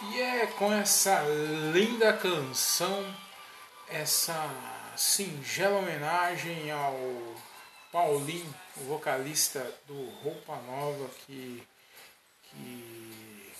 E 0.00 0.20
é 0.20 0.46
com 0.46 0.72
essa 0.72 1.24
linda 1.72 2.12
canção, 2.12 3.16
essa 3.88 4.48
singela 4.96 5.80
homenagem 5.80 6.70
ao 6.70 6.94
Paulinho, 7.90 8.54
o 8.76 8.84
vocalista 8.84 9.60
do 9.88 10.08
Roupa 10.22 10.54
Nova, 10.62 11.10
que, 11.26 11.66
que 12.44 13.52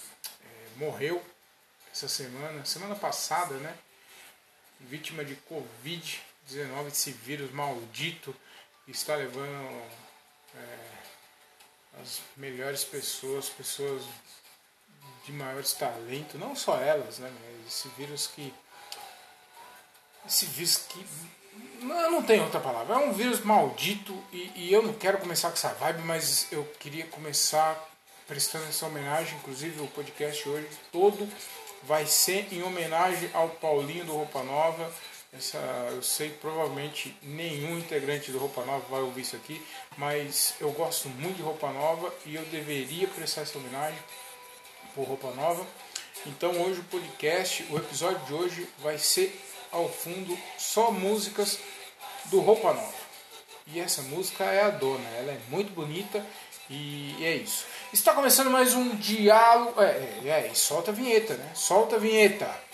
é, 0.44 0.68
morreu 0.76 1.20
essa 1.90 2.06
semana, 2.06 2.64
semana 2.64 2.94
passada, 2.94 3.56
né? 3.56 3.76
Vítima 4.78 5.24
de 5.24 5.36
Covid-19, 5.50 6.86
esse 6.86 7.10
vírus 7.10 7.50
maldito 7.50 8.32
que 8.84 8.92
está 8.92 9.16
levando 9.16 9.82
é, 10.54 10.78
as 12.00 12.20
melhores 12.36 12.84
pessoas, 12.84 13.48
pessoas 13.48 14.04
de 15.28 15.32
maiores 15.32 15.74
talentos, 15.74 16.40
não 16.40 16.56
só 16.56 16.78
elas, 16.78 17.18
né? 17.18 17.30
Esse 17.66 17.88
vírus 17.96 18.26
que. 18.26 18.52
Esse 20.26 20.46
vírus 20.46 20.78
que. 20.88 21.06
Não, 21.80 22.10
não 22.10 22.22
tem 22.22 22.40
outra 22.40 22.60
palavra. 22.60 22.94
É 22.94 22.98
um 22.98 23.12
vírus 23.12 23.40
maldito 23.40 24.16
e, 24.32 24.50
e, 24.56 24.72
eu 24.72 24.82
não 24.82 24.94
quero 24.94 25.18
começar 25.18 25.48
com 25.48 25.54
essa 25.54 25.74
vibe, 25.74 26.02
mas 26.02 26.50
eu 26.50 26.64
queria 26.80 27.06
começar 27.06 27.78
prestando 28.26 28.64
essa 28.66 28.86
homenagem. 28.86 29.36
Inclusive, 29.38 29.80
o 29.82 29.86
podcast 29.88 30.48
hoje 30.48 30.68
todo 30.90 31.28
vai 31.82 32.06
ser 32.06 32.48
em 32.52 32.62
homenagem 32.62 33.30
ao 33.34 33.50
Paulinho 33.50 34.04
do 34.04 34.12
Roupa 34.12 34.42
Nova. 34.42 34.90
Essa, 35.30 35.58
eu 35.90 36.02
sei 36.02 36.30
que 36.30 36.38
provavelmente 36.38 37.14
nenhum 37.22 37.78
integrante 37.78 38.32
do 38.32 38.38
Roupa 38.38 38.64
Nova 38.64 38.86
vai 38.88 39.02
ouvir 39.02 39.20
isso 39.20 39.36
aqui, 39.36 39.62
mas 39.98 40.54
eu 40.58 40.72
gosto 40.72 41.06
muito 41.10 41.36
de 41.36 41.42
Roupa 41.42 41.70
Nova 41.70 42.12
e 42.24 42.34
eu 42.34 42.42
deveria 42.46 43.06
prestar 43.08 43.42
essa 43.42 43.58
homenagem 43.58 43.98
por 44.98 45.06
Roupa 45.06 45.30
Nova. 45.30 45.64
Então 46.26 46.50
hoje 46.60 46.80
o 46.80 46.84
podcast, 46.84 47.64
o 47.70 47.76
episódio 47.76 48.18
de 48.26 48.34
hoje 48.34 48.68
vai 48.78 48.98
ser 48.98 49.40
ao 49.70 49.88
fundo 49.88 50.36
só 50.58 50.90
músicas 50.90 51.60
do 52.24 52.40
Roupa 52.40 52.72
Nova. 52.72 52.98
E 53.68 53.78
essa 53.78 54.02
música 54.02 54.42
é 54.44 54.64
a 54.64 54.70
dona, 54.70 55.08
ela 55.10 55.30
é 55.30 55.38
muito 55.50 55.72
bonita 55.72 56.26
e 56.68 57.14
é 57.20 57.36
isso. 57.36 57.64
Está 57.92 58.12
começando 58.12 58.50
mais 58.50 58.74
um 58.74 58.96
diálogo. 58.96 59.80
É, 59.80 60.18
é, 60.24 60.48
é, 60.50 60.54
solta 60.54 60.90
a 60.90 60.94
vinheta, 60.94 61.34
né? 61.34 61.52
Solta 61.54 61.94
a 61.94 61.98
vinheta. 62.00 62.67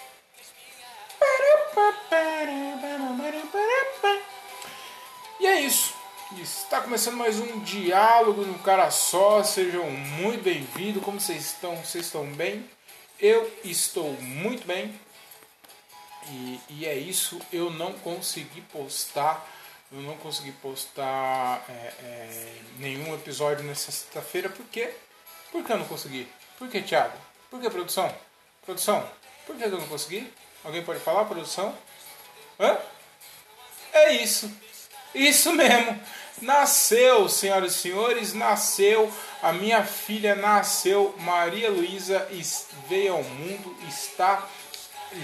Está 6.40 6.80
começando 6.80 7.16
mais 7.16 7.38
um 7.38 7.60
diálogo 7.60 8.42
no 8.42 8.58
cara 8.58 8.90
só. 8.90 9.42
Sejam 9.44 9.88
muito 9.90 10.42
bem-vindos. 10.42 11.02
Como 11.02 11.20
vocês 11.20 11.44
estão? 11.46 11.77
Vocês 11.77 12.06
estão 12.06 12.27
bem? 12.27 12.68
Eu 13.20 13.50
estou 13.62 14.12
muito 14.20 14.66
bem. 14.66 14.98
E, 16.28 16.60
e 16.70 16.86
é 16.86 16.94
isso. 16.96 17.40
Eu 17.52 17.70
não 17.70 17.92
consegui 17.92 18.60
postar. 18.62 19.46
Eu 19.92 20.00
não 20.00 20.16
consegui 20.16 20.50
postar 20.52 21.64
é, 21.68 21.72
é, 21.72 22.55
nenhum 22.78 23.14
episódio 23.14 23.64
nessa 23.64 23.92
sexta-feira. 23.92 24.48
Por 24.48 24.66
quê? 24.66 24.92
Por 25.52 25.64
que 25.64 25.72
eu 25.72 25.78
não 25.78 25.86
consegui? 25.86 26.28
Por 26.58 26.68
que, 26.68 26.82
Thiago? 26.82 27.16
Por 27.48 27.60
que, 27.60 27.70
produção? 27.70 28.12
Produção, 28.64 29.08
por 29.46 29.56
que 29.56 29.64
eu 29.64 29.70
não 29.70 29.86
consegui? 29.86 30.32
Alguém 30.64 30.82
pode 30.84 30.98
falar, 30.98 31.27
produção? 31.27 31.77
Hã? 32.58 32.78
É 33.92 34.12
isso. 34.14 34.50
Isso 35.14 35.52
mesmo. 35.52 36.00
Nasceu, 36.40 37.28
senhoras 37.28 37.77
e 37.77 37.78
senhores, 37.78 38.34
nasceu. 38.34 39.12
A 39.42 39.52
minha 39.52 39.84
filha 39.84 40.34
nasceu. 40.34 41.14
Maria 41.18 41.70
Luísa 41.70 42.28
veio 42.89 43.14
ao 43.14 43.22
mundo, 43.22 43.77
está 43.89 44.48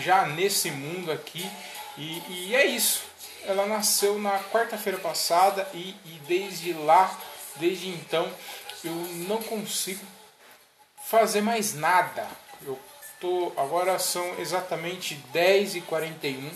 já 0.03 0.27
nesse 0.27 0.71
mundo 0.71 1.11
aqui. 1.11 1.49
E, 1.99 2.23
e 2.29 2.55
é 2.55 2.65
isso. 2.65 3.03
Ela 3.45 3.67
nasceu 3.67 4.19
na 4.19 4.39
quarta-feira 4.45 4.99
passada 4.99 5.69
e, 5.75 5.97
e 6.05 6.21
desde 6.27 6.73
lá, 6.73 7.19
desde 7.57 7.89
então, 7.89 8.31
eu 8.85 8.93
não 8.93 9.43
consigo 9.43 10.05
fazer 11.07 11.41
mais 11.41 11.75
nada. 11.75 12.27
Eu 12.65 12.79
tô, 13.21 13.53
agora 13.57 13.99
são 13.99 14.39
exatamente 14.39 15.21
10h41, 15.35 16.51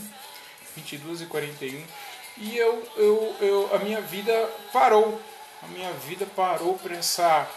22h41 0.79 1.83
e 2.37 2.57
eu, 2.57 2.83
eu, 2.97 3.37
eu, 3.41 3.71
a 3.75 3.79
minha 3.79 4.01
vida 4.01 4.33
parou. 4.73 5.21
A 5.63 5.67
minha 5.69 5.93
vida 5.93 6.27
parou 6.35 6.77
para 6.79 6.97
essa 6.97 7.49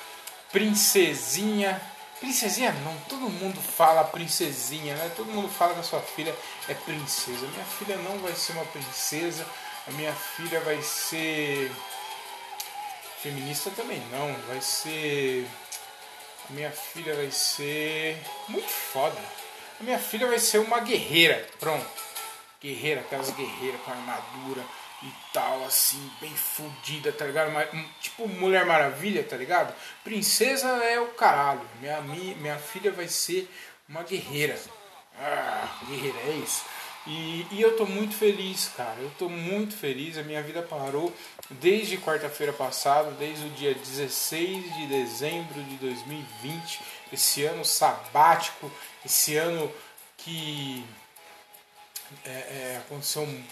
princesinha. 0.51 1.81
Princesinha 2.19 2.71
não, 2.83 2.95
todo 3.09 3.29
mundo 3.29 3.59
fala 3.59 4.03
princesinha, 4.03 4.95
né? 4.95 5.11
Todo 5.15 5.31
mundo 5.31 5.49
fala 5.49 5.73
que 5.73 5.79
a 5.79 5.83
sua 5.83 6.01
filha 6.01 6.35
é 6.67 6.73
princesa. 6.73 7.47
Minha 7.47 7.65
filha 7.65 7.97
não 7.97 8.17
vai 8.19 8.33
ser 8.33 8.53
uma 8.53 8.65
princesa. 8.65 9.45
A 9.87 9.91
minha 9.91 10.13
filha 10.13 10.59
vai 10.61 10.81
ser 10.81 11.71
feminista 13.21 13.71
também 13.71 13.99
não, 14.11 14.31
vai 14.47 14.61
ser 14.61 15.47
a 16.49 16.53
minha 16.53 16.71
filha 16.71 17.15
vai 17.15 17.31
ser 17.31 18.21
muito 18.47 18.69
foda. 18.69 19.19
A 19.79 19.83
minha 19.83 19.97
filha 19.97 20.27
vai 20.27 20.39
ser 20.39 20.59
uma 20.59 20.79
guerreira, 20.79 21.47
pronto 21.59 22.06
guerreira, 22.61 23.01
aquelas 23.01 23.29
guerreiras 23.31 23.81
com 23.81 23.91
armadura 23.91 24.63
e 25.03 25.11
tal, 25.31 25.63
assim, 25.63 26.11
bem 26.19 26.33
fodida, 26.35 27.11
tá 27.11 27.25
ligado? 27.25 27.51
Tipo 28.01 28.27
Mulher 28.27 28.65
Maravilha, 28.65 29.23
tá 29.23 29.37
ligado? 29.37 29.73
Princesa 30.03 30.67
é 30.83 30.99
o 30.99 31.07
caralho. 31.09 31.61
Minha, 31.79 32.01
minha, 32.01 32.35
minha 32.35 32.57
filha 32.57 32.91
vai 32.91 33.07
ser 33.07 33.49
uma 33.87 34.03
guerreira. 34.03 34.59
Ah, 35.19 35.79
guerreira, 35.87 36.17
é 36.19 36.31
isso. 36.43 36.65
E, 37.05 37.47
e, 37.51 37.61
eu 37.61 37.77
tô 37.77 37.85
muito 37.85 38.15
feliz, 38.15 38.69
cara. 38.75 38.99
Eu 38.99 39.09
tô 39.17 39.29
muito 39.29 39.75
feliz. 39.75 40.17
A 40.17 40.23
minha 40.23 40.43
vida 40.43 40.61
parou 40.61 41.13
desde 41.49 41.97
quarta-feira 41.97 42.51
passada, 42.51 43.11
desde 43.11 43.45
o 43.45 43.49
dia 43.51 43.73
16 43.73 44.75
de 44.75 44.87
dezembro 44.87 45.63
de 45.63 45.77
2020. 45.77 46.81
Esse 47.13 47.45
ano 47.45 47.63
sabático, 47.63 48.69
esse 49.05 49.37
ano 49.37 49.71
que 50.17 50.83
é, 52.25 52.29
é, 52.29 52.81
aconteceu 52.85 53.23
um 53.23 53.43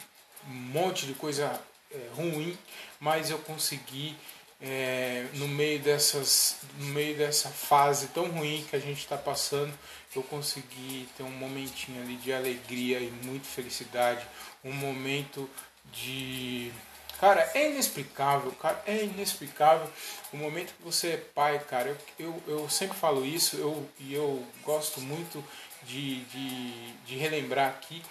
monte 0.47 1.05
de 1.05 1.13
coisa 1.13 1.59
é, 1.91 1.97
ruim, 2.15 2.57
mas 2.99 3.29
eu 3.29 3.37
consegui 3.39 4.15
é, 4.61 5.25
no 5.33 5.47
meio 5.47 5.79
dessas, 5.79 6.57
no 6.77 6.87
meio 6.87 7.17
dessa 7.17 7.49
fase 7.49 8.07
tão 8.07 8.29
ruim 8.29 8.65
que 8.69 8.75
a 8.75 8.79
gente 8.79 8.99
está 8.99 9.17
passando, 9.17 9.73
eu 10.15 10.23
consegui 10.23 11.07
ter 11.17 11.23
um 11.23 11.31
momentinho 11.31 12.01
ali 12.01 12.15
de 12.15 12.31
alegria 12.31 12.99
e 12.99 13.11
muita 13.23 13.45
felicidade, 13.45 14.25
um 14.63 14.71
momento 14.71 15.49
de 15.91 16.71
Cara, 17.19 17.49
é 17.53 17.71
inexplicável, 17.71 18.51
cara, 18.51 18.81
é 18.85 19.05
inexplicável 19.05 19.89
o 20.33 20.37
momento 20.37 20.73
que 20.73 20.83
você 20.83 21.11
é 21.11 21.17
pai, 21.17 21.59
cara. 21.59 21.97
Eu, 22.19 22.41
eu, 22.47 22.59
eu 22.59 22.69
sempre 22.69 22.97
falo 22.97 23.25
isso 23.25 23.55
eu, 23.55 23.89
e 23.99 24.13
eu 24.13 24.45
gosto 24.63 24.99
muito 24.99 25.41
de, 25.83 26.25
de, 26.25 26.93
de 27.05 27.15
relembrar 27.15 27.69
aqui 27.69 28.01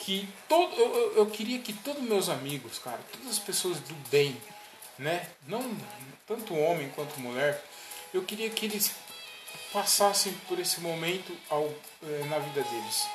que 0.00 0.28
todo, 0.48 0.74
eu, 0.76 1.16
eu 1.16 1.26
queria 1.26 1.58
que 1.58 1.72
todos 1.72 2.02
meus 2.02 2.28
amigos, 2.28 2.78
cara, 2.78 3.00
todas 3.12 3.28
as 3.28 3.38
pessoas 3.38 3.78
do 3.80 3.94
bem, 4.10 4.36
né, 4.98 5.28
não 5.46 5.76
tanto 6.26 6.54
homem 6.54 6.90
quanto 6.90 7.20
mulher, 7.20 7.64
eu 8.12 8.22
queria 8.22 8.50
que 8.50 8.66
eles 8.66 8.92
passassem 9.72 10.32
por 10.46 10.58
esse 10.58 10.80
momento 10.80 11.36
ao, 11.50 11.72
é, 12.02 12.24
na 12.24 12.38
vida 12.38 12.62
deles, 12.62 13.06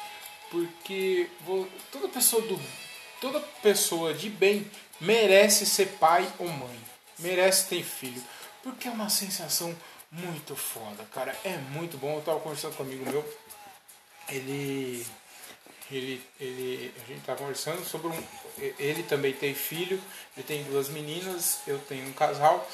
porque 0.50 1.30
vou, 1.46 1.68
toda 1.92 2.08
pessoa 2.08 2.42
do 2.44 2.60
toda 3.20 3.40
pessoa 3.62 4.14
de 4.14 4.30
bem 4.30 4.70
merece 5.00 5.66
ser 5.66 5.88
pai 5.98 6.30
ou 6.38 6.48
mãe, 6.50 6.78
merece 7.18 7.70
ter 7.70 7.82
filho, 7.82 8.22
porque 8.62 8.88
é 8.88 8.92
uma 8.92 9.10
sensação 9.10 9.74
muito 10.12 10.56
foda, 10.56 11.04
cara, 11.06 11.36
é 11.44 11.58
muito 11.72 11.98
bom. 11.98 12.18
Eu 12.18 12.22
tava 12.22 12.40
conversando 12.40 12.76
com 12.76 12.84
um 12.84 12.86
amigo 12.86 13.10
meu, 13.10 13.38
ele 14.30 15.06
ele, 15.92 16.22
ele, 16.40 16.94
a 17.04 17.08
gente 17.08 17.20
está 17.20 17.36
conversando 17.36 17.84
sobre 17.86 18.08
um. 18.08 18.24
Ele 18.80 19.04
também 19.04 19.34
tem 19.34 19.54
filho, 19.54 20.00
ele 20.36 20.46
tem 20.46 20.64
duas 20.64 20.90
meninas, 20.90 21.60
eu 21.68 21.80
tenho 21.80 22.08
um 22.08 22.14
casal. 22.14 22.68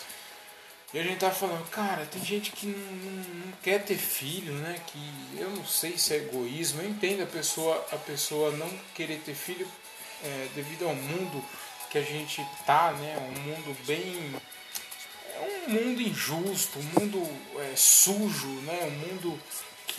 E 0.91 1.00
a 1.00 1.03
gente 1.03 1.19
tá 1.19 1.29
falando, 1.29 1.69
cara, 1.69 2.06
tem 2.07 2.23
gente 2.23 2.51
que 2.51 2.65
não, 2.65 2.79
não, 2.79 3.45
não, 3.45 3.51
quer 3.61 3.83
ter 3.83 3.97
filho, 3.97 4.53
né? 4.53 4.75
Que 4.88 5.39
eu 5.39 5.50
não 5.51 5.63
sei 5.65 5.97
se 5.97 6.15
é 6.15 6.17
egoísmo, 6.17 6.81
eu 6.81 6.89
entendo 6.89 7.21
a 7.21 7.27
pessoa, 7.27 7.88
a 7.91 7.97
pessoa 7.97 8.51
não 8.51 8.67
querer 8.95 9.19
ter 9.19 9.35
filho 9.35 9.67
é, 10.23 10.47
devido 10.55 10.88
ao 10.88 10.95
mundo 10.95 11.45
que 11.91 11.97
a 11.97 12.01
gente 12.01 12.45
tá, 12.65 12.91
né? 12.94 13.17
Um 13.17 13.39
mundo 13.41 13.77
bem. 13.85 14.35
É 15.35 15.67
um 15.67 15.69
mundo 15.69 16.01
injusto, 16.01 16.79
um 16.79 17.00
mundo 17.00 17.27
é, 17.59 17.75
sujo, 17.75 18.47
né? 18.62 18.79
Um 18.85 19.07
mundo 19.07 19.39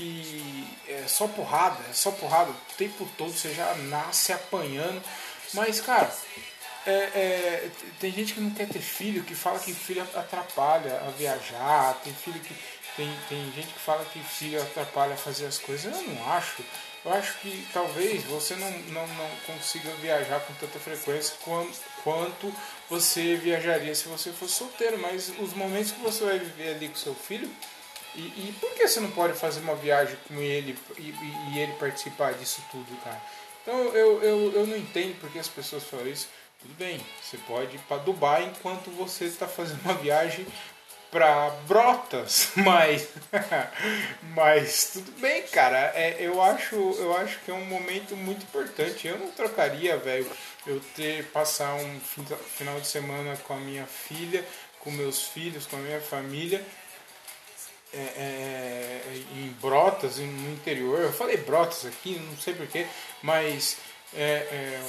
que 0.00 0.66
é 0.88 1.04
só 1.06 1.28
porrada, 1.28 1.78
é 1.90 1.92
só 1.92 2.10
porrada 2.10 2.50
o 2.50 2.74
tempo 2.78 3.06
todo, 3.18 3.30
você 3.32 3.52
já 3.52 3.74
nasce 3.74 4.32
apanhando. 4.32 5.02
Mas, 5.52 5.78
cara, 5.80 6.10
é, 6.86 6.90
é, 6.90 7.70
tem 7.98 8.10
gente 8.10 8.32
que 8.32 8.40
não 8.40 8.50
quer 8.50 8.66
ter 8.66 8.80
filho, 8.80 9.22
que 9.22 9.34
fala 9.34 9.58
que 9.58 9.74
filho 9.74 10.02
atrapalha 10.14 11.02
a 11.06 11.10
viajar, 11.10 12.00
tem 12.02 12.14
filho 12.14 12.40
que, 12.40 12.54
tem, 12.96 13.14
tem 13.28 13.52
gente 13.52 13.68
que 13.68 13.78
fala 13.78 14.04
que 14.06 14.20
filho 14.20 14.62
atrapalha 14.62 15.16
fazer 15.16 15.46
as 15.46 15.58
coisas. 15.58 15.94
Eu 15.94 16.02
não 16.02 16.32
acho. 16.32 16.64
Eu 17.04 17.12
acho 17.12 17.38
que 17.38 17.66
talvez 17.72 18.24
você 18.24 18.54
não, 18.56 18.70
não, 18.70 19.06
não 19.06 19.30
consiga 19.46 19.90
viajar 19.96 20.40
com 20.40 20.54
tanta 20.54 20.78
frequência 20.78 21.34
quanto, 21.42 21.78
quanto 22.04 22.54
você 22.88 23.36
viajaria 23.36 23.94
se 23.94 24.08
você 24.08 24.30
fosse 24.32 24.54
solteiro. 24.54 24.98
Mas 24.98 25.30
os 25.38 25.52
momentos 25.52 25.92
que 25.92 26.00
você 26.00 26.24
vai 26.24 26.38
viver 26.38 26.74
ali 26.74 26.88
com 26.88 26.96
seu 26.96 27.14
filho, 27.14 27.50
e, 28.14 28.20
e 28.20 28.54
por 28.60 28.70
que 28.74 28.86
você 28.86 29.00
não 29.00 29.10
pode 29.10 29.34
fazer 29.34 29.60
uma 29.60 29.76
viagem 29.76 30.16
com 30.26 30.34
ele 30.40 30.76
e, 30.98 31.02
e, 31.02 31.54
e 31.54 31.58
ele 31.58 31.72
participar 31.74 32.34
disso 32.34 32.62
tudo, 32.70 32.96
cara? 33.02 33.20
Então 33.62 33.78
eu, 33.94 34.22
eu, 34.22 34.52
eu 34.52 34.66
não 34.66 34.76
entendo 34.76 35.18
porque 35.20 35.38
as 35.38 35.48
pessoas 35.48 35.84
falam 35.84 36.08
isso. 36.08 36.28
Tudo 36.60 36.74
bem, 36.74 37.00
você 37.22 37.38
pode 37.38 37.76
ir 37.76 37.80
para 37.80 38.02
Dubai 38.02 38.44
enquanto 38.44 38.90
você 38.90 39.24
está 39.24 39.46
fazendo 39.46 39.80
uma 39.82 39.94
viagem 39.94 40.46
para 41.10 41.50
Brotas, 41.66 42.52
mas 42.56 43.08
mas 44.34 44.90
tudo 44.92 45.12
bem, 45.20 45.42
cara. 45.44 45.92
É, 45.94 46.16
eu 46.20 46.40
acho 46.42 46.74
eu 46.74 47.16
acho 47.16 47.38
que 47.40 47.50
é 47.50 47.54
um 47.54 47.64
momento 47.64 48.16
muito 48.16 48.42
importante. 48.42 49.08
Eu 49.08 49.18
não 49.18 49.30
trocaria, 49.30 49.96
velho, 49.96 50.30
eu 50.66 50.80
ter 50.94 51.24
passar 51.26 51.74
um 51.74 52.00
final 52.00 52.80
de 52.80 52.86
semana 52.86 53.36
com 53.38 53.54
a 53.54 53.58
minha 53.58 53.86
filha, 53.86 54.44
com 54.80 54.90
meus 54.90 55.22
filhos, 55.22 55.66
com 55.66 55.76
a 55.76 55.80
minha 55.80 56.00
família. 56.00 56.64
É, 57.92 57.98
é, 57.98 59.02
em 59.34 59.48
Brotas, 59.60 60.18
no 60.18 60.52
interior, 60.52 61.00
eu 61.00 61.12
falei 61.12 61.36
Brotas 61.38 61.84
aqui, 61.86 62.14
não 62.20 62.36
sei 62.36 62.54
porquê, 62.54 62.86
mas 63.20 63.78
é, 64.14 64.20
é 64.22 64.80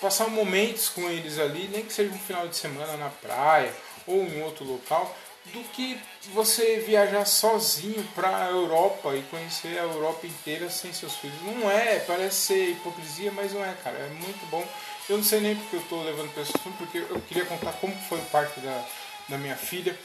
passar 0.00 0.28
momentos 0.28 0.88
com 0.88 1.08
eles 1.08 1.38
ali, 1.38 1.68
nem 1.68 1.84
que 1.84 1.92
seja 1.92 2.12
um 2.12 2.18
final 2.18 2.46
de 2.48 2.56
semana 2.56 2.96
na 2.96 3.08
praia, 3.08 3.72
ou 4.06 4.22
em 4.24 4.42
outro 4.42 4.64
local, 4.64 5.14
do 5.52 5.62
que 5.70 5.98
você 6.32 6.80
viajar 6.80 7.24
sozinho 7.24 8.06
para 8.14 8.44
a 8.44 8.50
Europa 8.50 9.14
e 9.14 9.22
conhecer 9.22 9.78
a 9.78 9.82
Europa 9.82 10.26
inteira 10.26 10.68
sem 10.68 10.92
seus 10.92 11.16
filhos. 11.16 11.40
Não 11.42 11.70
é, 11.70 11.98
parece 12.00 12.36
ser 12.36 12.70
hipocrisia, 12.70 13.32
mas 13.32 13.52
não 13.52 13.64
é, 13.64 13.74
cara. 13.82 13.96
É 13.96 14.08
muito 14.08 14.46
bom. 14.50 14.66
Eu 15.08 15.16
não 15.16 15.24
sei 15.24 15.40
nem 15.40 15.56
porque 15.56 15.76
eu 15.76 15.80
estou 15.80 16.04
levando 16.04 16.38
assunto, 16.38 16.76
porque 16.76 16.98
eu 16.98 17.20
queria 17.22 17.46
contar 17.46 17.72
como 17.74 17.94
foi 18.08 18.18
o 18.18 18.24
parque 18.26 18.60
da, 18.60 18.84
da 19.28 19.38
minha 19.38 19.56
filha. 19.56 19.98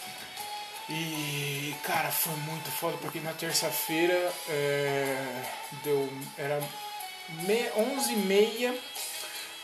E, 0.90 1.74
cara, 1.84 2.12
foi 2.12 2.36
muito 2.38 2.70
foda, 2.72 2.98
porque 2.98 3.20
na 3.20 3.34
terça-feira 3.34 4.34
é, 4.50 5.44
deu, 5.84 6.10
era 6.38 6.60
11h30. 7.48 8.78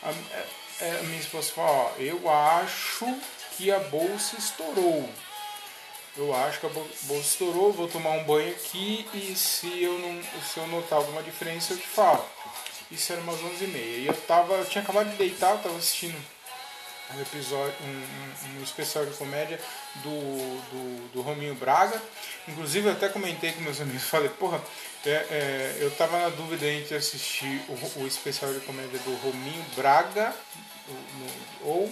A, 0.02 0.08
a, 0.08 0.84
é, 0.84 0.98
a 0.98 1.02
minha 1.02 1.20
esposa 1.20 1.52
falou: 1.52 1.70
Ó, 1.70 2.00
eu 2.00 2.30
acho 2.30 3.06
que 3.56 3.70
a 3.70 3.78
bolsa 3.78 4.36
estourou. 4.38 5.08
Eu 6.16 6.34
acho 6.34 6.60
que 6.60 6.66
a 6.66 6.70
bolsa 6.70 7.20
estourou, 7.20 7.72
vou 7.72 7.86
tomar 7.86 8.10
um 8.10 8.24
banho 8.24 8.50
aqui 8.50 9.06
e 9.14 9.34
se 9.36 9.82
eu, 9.82 9.98
não, 9.98 10.22
se 10.42 10.58
eu 10.58 10.66
notar 10.66 10.98
alguma 10.98 11.22
diferença 11.22 11.74
eu 11.74 11.78
te 11.78 11.86
falo. 11.86 12.24
Isso 12.90 13.12
era 13.12 13.20
umas 13.20 13.38
11h30. 13.40 13.76
E 13.76 14.06
eu, 14.06 14.14
tava, 14.22 14.54
eu 14.54 14.64
tinha 14.64 14.82
acabado 14.82 15.10
de 15.10 15.16
deitar, 15.16 15.52
eu 15.52 15.58
tava 15.58 15.76
assistindo 15.76 16.18
um 17.16 17.20
episódio, 17.20 17.74
um, 17.82 17.88
um, 17.88 18.60
um 18.60 18.62
especial 18.62 19.04
de 19.06 19.12
comédia 19.12 19.58
do, 19.96 20.10
do, 20.10 21.12
do, 21.12 21.22
Rominho 21.22 21.54
Braga. 21.54 22.00
Inclusive 22.48 22.90
até 22.90 23.08
comentei 23.08 23.52
com 23.52 23.60
meus 23.60 23.80
amigos, 23.80 24.02
falei, 24.08 24.28
porra, 24.28 24.60
é, 25.04 25.10
é, 25.10 25.76
eu 25.80 25.90
tava 25.92 26.18
na 26.18 26.28
dúvida 26.28 26.66
entre 26.66 26.94
assistir 26.94 27.62
o, 27.68 28.02
o 28.02 28.06
especial 28.06 28.52
de 28.52 28.60
comédia 28.60 28.98
do 29.00 29.14
Rominho 29.16 29.64
Braga 29.76 30.34
ou 31.62 31.90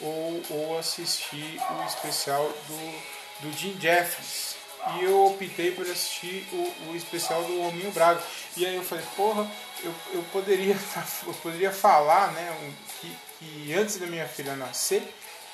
ou, 0.00 0.42
ou 0.50 0.78
assistir 0.78 1.60
o 1.70 1.86
especial 1.86 2.50
do, 2.66 3.02
do 3.40 3.56
Jim 3.56 3.76
Jeffries. 3.78 4.56
E 4.96 5.04
eu 5.04 5.26
optei 5.26 5.72
por 5.72 5.84
assistir 5.84 6.46
o, 6.52 6.90
o 6.90 6.96
especial 6.96 7.44
do 7.44 7.60
Rominho 7.60 7.92
Braga. 7.92 8.22
E 8.56 8.64
aí 8.64 8.76
eu 8.76 8.82
falei, 8.82 9.04
porra, 9.14 9.50
eu, 9.84 9.94
eu, 10.14 10.22
poderia, 10.32 10.74
eu 11.26 11.34
poderia 11.34 11.70
falar 11.70 12.32
né, 12.32 12.72
que, 13.40 13.72
antes 13.72 13.96
da 13.96 14.06
minha 14.06 14.28
filha 14.28 14.54
nascer, 14.54 15.02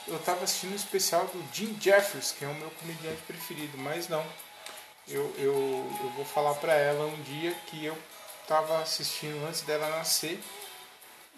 eu 0.08 0.16
estava 0.16 0.44
assistindo 0.44 0.72
o 0.72 0.76
especial 0.76 1.24
do 1.26 1.42
Jim 1.54 1.76
Jeffries, 1.80 2.32
que 2.32 2.44
é 2.44 2.48
o 2.48 2.54
meu 2.54 2.70
comediante 2.72 3.22
preferido, 3.22 3.78
mas 3.78 4.08
não. 4.08 4.24
Eu, 5.08 5.32
eu, 5.38 5.98
eu 6.02 6.10
vou 6.16 6.24
falar 6.24 6.54
para 6.54 6.74
ela 6.74 7.06
um 7.06 7.22
dia 7.22 7.54
que 7.68 7.84
eu 7.84 7.96
estava 8.42 8.82
assistindo 8.82 9.46
antes 9.46 9.62
dela 9.62 9.88
nascer 9.90 10.40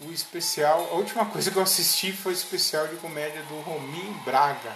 o 0.01 0.11
especial. 0.11 0.89
A 0.91 0.95
última 0.95 1.27
coisa 1.27 1.51
que 1.51 1.57
eu 1.57 1.63
assisti 1.63 2.13
foi 2.13 2.33
o 2.33 2.35
especial 2.35 2.89
de 2.89 2.97
comédia 2.97 3.43
do 3.43 3.61
Rominho 3.61 4.15
Braga. 4.25 4.75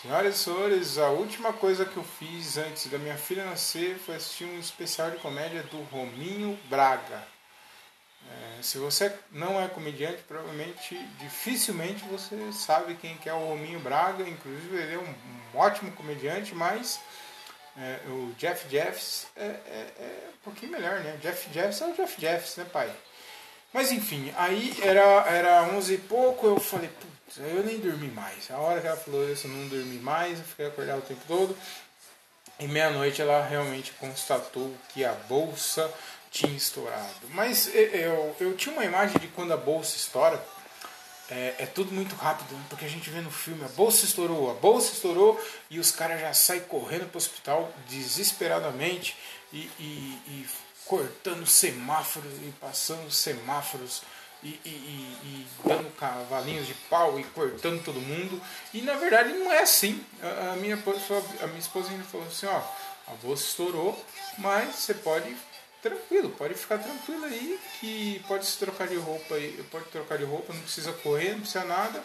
Senhoras 0.00 0.36
e 0.36 0.38
senhores, 0.38 0.98
a 0.98 1.08
última 1.10 1.52
coisa 1.52 1.84
que 1.84 1.96
eu 1.96 2.04
fiz 2.04 2.56
antes 2.56 2.86
da 2.86 2.98
minha 2.98 3.16
filha 3.16 3.44
nascer 3.44 3.98
foi 3.98 4.16
assistir 4.16 4.44
um 4.44 4.58
especial 4.60 5.10
de 5.10 5.18
comédia 5.18 5.62
do 5.64 5.82
Rominho 5.84 6.58
Braga. 6.68 7.35
É, 8.58 8.62
se 8.62 8.78
você 8.78 9.12
não 9.30 9.60
é 9.60 9.68
comediante, 9.68 10.22
provavelmente, 10.26 10.96
dificilmente 11.18 12.04
você 12.04 12.52
sabe 12.52 12.94
quem 12.94 13.16
que 13.16 13.28
é 13.28 13.34
o 13.34 13.48
Rominho 13.48 13.80
Braga. 13.80 14.28
Inclusive, 14.28 14.76
ele 14.76 14.94
é 14.94 14.98
um, 14.98 15.14
um 15.54 15.58
ótimo 15.58 15.92
comediante, 15.92 16.54
mas 16.54 17.00
é, 17.78 18.00
o 18.06 18.32
Jeff 18.38 18.68
Jeffs 18.70 19.26
é, 19.36 19.44
é, 19.44 19.86
é, 19.98 20.28
um 20.34 20.44
pouquinho 20.44 20.72
melhor, 20.72 21.00
né? 21.00 21.18
Jeff 21.20 21.52
Jeffs 21.52 21.80
é 21.80 21.86
o 21.86 21.94
Jeff 21.94 22.20
Jeffs, 22.20 22.56
né, 22.56 22.64
pai? 22.72 22.90
Mas 23.72 23.92
enfim, 23.92 24.32
aí 24.36 24.74
era, 24.82 25.02
era 25.28 25.62
11 25.64 25.94
e 25.94 25.98
pouco, 25.98 26.46
eu 26.46 26.58
falei, 26.58 26.88
putz, 26.88 27.38
eu 27.38 27.62
nem 27.62 27.78
dormi 27.78 28.08
mais. 28.08 28.50
A 28.50 28.58
hora 28.58 28.80
que 28.80 28.86
ela 28.86 28.96
falou 28.96 29.30
isso, 29.30 29.46
eu 29.46 29.50
não 29.50 29.68
dormi 29.68 29.98
mais, 29.98 30.38
eu 30.38 30.44
fiquei 30.44 30.66
acordado 30.66 31.00
o 31.00 31.02
tempo 31.02 31.20
todo. 31.26 31.56
E 32.58 32.66
meia-noite 32.66 33.20
ela 33.20 33.44
realmente 33.44 33.92
constatou 34.00 34.74
que 34.94 35.04
a 35.04 35.12
bolsa 35.12 35.92
tinha 36.30 36.56
estourado. 36.56 37.28
Mas 37.30 37.72
eu, 37.74 38.36
eu 38.40 38.56
tinha 38.56 38.74
uma 38.74 38.84
imagem 38.84 39.18
de 39.18 39.28
quando 39.28 39.52
a 39.52 39.56
bolsa 39.56 39.96
estoura, 39.96 40.42
é, 41.28 41.54
é, 41.58 41.66
tudo 41.66 41.92
muito 41.92 42.14
rápido, 42.14 42.56
porque 42.68 42.84
a 42.84 42.88
gente 42.88 43.10
vê 43.10 43.20
no 43.20 43.30
filme, 43.30 43.64
a 43.64 43.68
bolsa 43.68 44.04
estourou, 44.04 44.50
a 44.50 44.54
bolsa 44.54 44.92
estourou 44.92 45.40
e 45.68 45.78
os 45.78 45.90
caras 45.90 46.20
já 46.20 46.32
saem 46.32 46.60
correndo 46.62 47.08
para 47.08 47.16
o 47.16 47.18
hospital 47.18 47.72
desesperadamente 47.88 49.16
e, 49.52 49.68
e, 49.78 50.20
e 50.28 50.46
cortando 50.84 51.44
semáforos 51.44 52.32
e 52.42 52.52
passando 52.60 53.10
semáforos 53.10 54.02
e, 54.42 54.60
e, 54.64 54.68
e, 54.68 55.46
dando 55.64 55.90
cavalinhos 55.96 56.66
de 56.66 56.74
pau 56.88 57.18
e 57.18 57.24
cortando 57.24 57.82
todo 57.82 58.00
mundo. 58.00 58.40
E 58.72 58.80
na 58.82 58.94
verdade 58.94 59.32
não 59.32 59.52
é 59.52 59.62
assim. 59.62 60.04
A, 60.22 60.52
a 60.52 60.56
minha, 60.56 60.76
a 60.76 61.46
minha 61.48 61.58
esposa 61.58 61.90
ainda 61.90 62.04
falou 62.04 62.26
assim, 62.26 62.46
ó, 62.46 62.62
a 63.08 63.14
bolsa 63.22 63.44
estourou, 63.44 64.00
mas 64.38 64.76
você 64.76 64.94
pode 64.94 65.36
tranquilo, 65.88 66.30
pode 66.30 66.54
ficar 66.54 66.78
tranquilo 66.78 67.24
aí 67.24 67.58
que 67.80 68.22
pode 68.26 68.46
se 68.46 68.58
trocar 68.58 68.88
de 68.88 68.96
roupa 68.96 69.34
aí, 69.34 69.64
pode 69.70 69.86
trocar 69.86 70.18
de 70.18 70.24
roupa, 70.24 70.52
não 70.52 70.62
precisa 70.62 70.92
correr, 70.92 71.32
não 71.32 71.40
precisa 71.40 71.64
nada. 71.64 72.02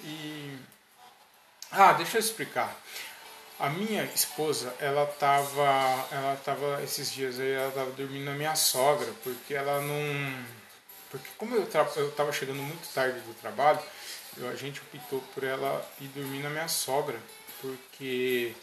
E 0.00 0.56
ah, 1.70 1.92
deixa 1.92 2.16
eu 2.16 2.20
explicar. 2.20 2.74
A 3.58 3.68
minha 3.68 4.04
esposa, 4.04 4.72
ela 4.78 5.04
tava, 5.06 6.06
ela 6.12 6.40
tava 6.44 6.82
esses 6.82 7.10
dias 7.10 7.40
aí, 7.40 7.52
ela 7.52 7.72
tava 7.72 7.90
dormindo 7.90 8.24
na 8.24 8.34
minha 8.34 8.54
sogra, 8.54 9.12
porque 9.24 9.52
ela 9.52 9.80
não, 9.80 10.44
porque 11.10 11.28
como 11.36 11.54
eu, 11.56 11.66
tra... 11.66 11.86
eu 11.96 12.10
tava 12.12 12.32
chegando 12.32 12.62
muito 12.62 12.86
tarde 12.94 13.20
do 13.20 13.34
trabalho, 13.34 13.80
eu, 14.36 14.48
a 14.48 14.54
gente 14.54 14.80
optou 14.80 15.20
por 15.34 15.42
ela 15.42 15.84
ir 16.00 16.08
dormir 16.08 16.42
na 16.42 16.50
minha 16.50 16.68
sogra, 16.68 17.18
porque 17.60 18.54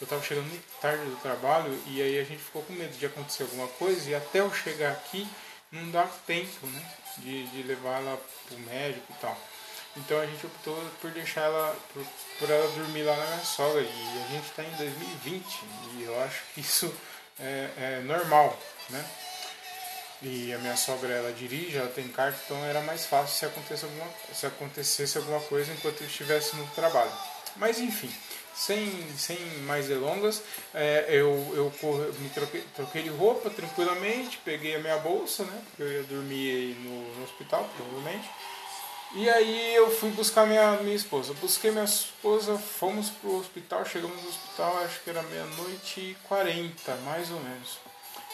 eu 0.00 0.06
tava 0.06 0.22
chegando 0.22 0.46
muito 0.46 0.64
tarde 0.80 1.04
do 1.04 1.16
trabalho 1.16 1.78
e 1.86 2.02
aí 2.02 2.18
a 2.18 2.24
gente 2.24 2.42
ficou 2.42 2.62
com 2.62 2.72
medo 2.72 2.96
de 2.96 3.06
acontecer 3.06 3.44
alguma 3.44 3.68
coisa 3.68 4.10
e 4.10 4.14
até 4.14 4.40
eu 4.40 4.52
chegar 4.52 4.92
aqui 4.92 5.28
não 5.70 5.90
dá 5.90 6.06
tempo, 6.26 6.66
né, 6.66 6.82
de, 7.18 7.46
de 7.48 7.62
levar 7.62 8.00
ela 8.00 8.20
pro 8.46 8.58
médico 8.60 9.06
e 9.10 9.20
tal. 9.20 9.36
Então 9.96 10.20
a 10.20 10.26
gente 10.26 10.44
optou 10.44 10.76
por 11.00 11.10
deixar 11.12 11.42
ela, 11.42 11.76
por, 11.92 12.04
por 12.38 12.50
ela 12.50 12.66
dormir 12.72 13.02
lá 13.02 13.16
na 13.16 13.26
minha 13.26 13.44
sogra. 13.44 13.80
E 13.80 14.22
a 14.24 14.28
gente 14.28 14.46
está 14.46 14.62
em 14.64 14.76
2020 14.76 15.44
e 15.96 16.02
eu 16.02 16.22
acho 16.22 16.42
que 16.52 16.60
isso 16.60 16.92
é, 17.38 17.70
é, 17.76 18.00
normal, 18.04 18.58
né? 18.90 19.04
E 20.22 20.52
a 20.52 20.58
minha 20.58 20.76
sogra 20.76 21.12
ela 21.12 21.32
dirige, 21.32 21.76
ela 21.76 21.88
tem 21.88 22.08
carta, 22.08 22.38
então 22.44 22.64
era 22.64 22.80
mais 22.80 23.04
fácil 23.04 23.36
se, 23.36 23.44
alguma, 23.84 24.08
se 24.32 24.46
acontecesse 24.46 25.18
alguma 25.18 25.40
coisa 25.40 25.72
enquanto 25.72 26.00
eu 26.00 26.06
estivesse 26.06 26.56
no 26.56 26.66
trabalho. 26.68 27.12
Mas 27.56 27.78
enfim, 27.78 28.12
sem, 28.54 29.06
sem 29.16 29.38
mais 29.66 29.88
delongas, 29.88 30.42
é, 30.72 31.06
eu, 31.08 31.52
eu 31.54 31.72
me 32.18 32.28
troquei, 32.30 32.64
troquei, 32.74 33.02
de 33.02 33.08
roupa 33.10 33.50
tranquilamente, 33.50 34.38
peguei 34.44 34.76
a 34.76 34.78
minha 34.78 34.98
bolsa, 34.98 35.44
né? 35.44 35.62
Eu 35.78 35.92
ia 35.92 36.02
dormir 36.04 36.76
no, 36.80 37.16
no 37.16 37.24
hospital, 37.24 37.68
provavelmente 37.76 38.28
e 39.16 39.30
aí 39.30 39.76
eu 39.76 39.88
fui 39.92 40.10
buscar 40.10 40.44
minha, 40.44 40.72
minha 40.78 40.96
esposa. 40.96 41.32
Busquei 41.34 41.70
minha 41.70 41.84
esposa, 41.84 42.58
fomos 42.58 43.10
pro 43.10 43.38
hospital, 43.38 43.84
chegamos 43.84 44.20
no 44.20 44.28
hospital, 44.28 44.76
acho 44.78 45.00
que 45.02 45.10
era 45.10 45.22
meia-noite 45.22 46.00
e 46.00 46.16
quarenta, 46.24 46.96
mais 47.04 47.30
ou 47.30 47.38
menos. 47.38 47.78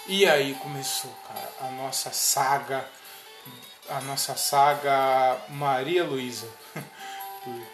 E 0.07 0.25
aí 0.25 0.55
começou, 0.55 1.15
cara, 1.29 1.53
a 1.61 1.71
nossa 1.73 2.11
saga, 2.12 2.89
a 3.91 4.00
nossa 4.00 4.35
saga 4.37 5.37
Maria 5.50 6.03
Luísa. 6.03 6.49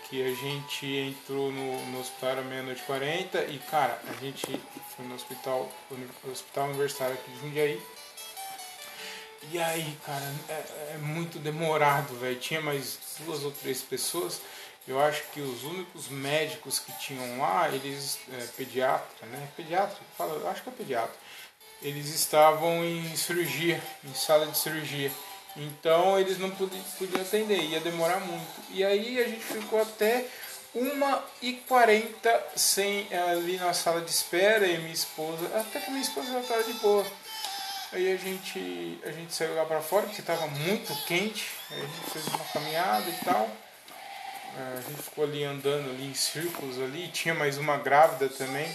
porque 0.06 0.22
a 0.22 0.32
gente 0.32 0.86
entrou 0.86 1.50
no, 1.50 1.86
no 1.86 1.98
hospital 1.98 2.30
era 2.30 2.42
meia-noite 2.42 2.80
e 2.80 2.84
40 2.84 3.42
e, 3.46 3.58
cara, 3.58 4.00
a 4.08 4.24
gente 4.24 4.46
foi 4.94 5.04
no 5.04 5.16
hospital, 5.16 5.68
no 5.90 6.30
hospital 6.30 6.68
universitário 6.68 7.14
aqui 7.14 7.28
de 7.32 7.40
Jundiaí. 7.40 7.82
E 9.50 9.58
aí, 9.58 9.98
cara, 10.06 10.34
é, 10.48 10.92
é 10.94 10.98
muito 10.98 11.40
demorado, 11.40 12.16
velho. 12.20 12.38
Tinha 12.38 12.60
mais 12.60 12.98
duas 13.18 13.42
ou 13.42 13.50
três 13.50 13.82
pessoas. 13.82 14.40
Eu 14.86 15.00
acho 15.00 15.24
que 15.32 15.40
os 15.40 15.64
únicos 15.64 16.08
médicos 16.08 16.78
que 16.78 16.92
tinham 17.00 17.40
lá, 17.40 17.68
eles, 17.68 18.20
é, 18.32 18.46
pediatra, 18.56 19.26
né? 19.26 19.48
Pediatra, 19.56 19.98
fala, 20.16 20.48
acho 20.50 20.62
que 20.62 20.68
é 20.68 20.72
pediatra. 20.72 21.16
Eles 21.82 22.14
estavam 22.14 22.84
em 22.84 23.16
cirurgia, 23.16 23.82
em 24.04 24.14
sala 24.14 24.46
de 24.46 24.56
cirurgia. 24.56 25.10
Então 25.56 26.18
eles 26.18 26.38
não 26.38 26.50
podiam, 26.50 26.82
podiam 26.98 27.20
atender, 27.20 27.58
ia 27.62 27.80
demorar 27.80 28.20
muito. 28.20 28.62
E 28.70 28.84
aí 28.84 29.18
a 29.18 29.26
gente 29.26 29.42
ficou 29.42 29.80
até 29.80 30.26
1h40 30.74 32.40
sem, 32.54 33.08
ali 33.14 33.56
na 33.56 33.72
sala 33.72 34.02
de 34.02 34.10
espera 34.10 34.66
e 34.66 34.78
minha 34.78 34.92
esposa, 34.92 35.46
até 35.54 35.80
que 35.80 35.90
minha 35.90 36.02
esposa 36.02 36.32
já 36.32 36.40
estava 36.40 36.62
de 36.62 36.74
boa. 36.74 37.06
Aí 37.92 38.12
a 38.12 38.16
gente, 38.16 39.00
a 39.04 39.10
gente 39.10 39.32
saiu 39.32 39.54
lá 39.54 39.64
para 39.64 39.80
fora 39.80 40.06
porque 40.06 40.20
estava 40.20 40.46
muito 40.46 40.94
quente, 41.06 41.46
aí 41.70 41.80
a 41.80 41.86
gente 41.86 42.10
fez 42.10 42.26
uma 42.26 42.44
caminhada 42.52 43.08
e 43.08 43.24
tal. 43.24 43.48
É, 44.58 44.78
a 44.78 44.80
gente 44.82 45.02
ficou 45.02 45.24
ali 45.24 45.44
andando 45.44 45.90
ali 45.90 46.06
em 46.06 46.14
círculos 46.14 46.78
ali, 46.80 47.08
tinha 47.08 47.34
mais 47.34 47.56
uma 47.56 47.78
grávida 47.78 48.28
também, 48.28 48.68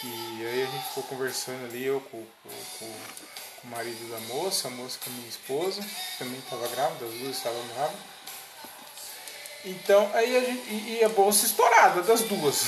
que 0.00 0.46
aí 0.46 0.62
a 0.62 0.66
gente 0.66 0.88
ficou 0.88 1.02
conversando 1.04 1.64
ali, 1.64 1.84
eu 1.84 2.00
com, 2.00 2.24
com 2.44 2.50
com 2.78 3.47
marido 3.68 4.10
da 4.10 4.20
moça, 4.34 4.68
a 4.68 4.70
moça 4.70 4.98
com 5.02 5.10
a 5.10 5.12
minha 5.14 5.28
esposa, 5.28 5.84
também 6.18 6.38
estava 6.38 6.66
grávida, 6.68 7.06
as 7.06 7.12
duas 7.12 7.36
estavam 7.36 7.62
grávidas. 7.74 8.18
Então, 9.64 10.10
aí 10.14 10.36
a 10.36 10.40
gente. 10.40 10.70
E 10.70 11.04
a 11.04 11.08
bolsa 11.08 11.46
estourada 11.46 12.02
das 12.02 12.22
duas. 12.22 12.64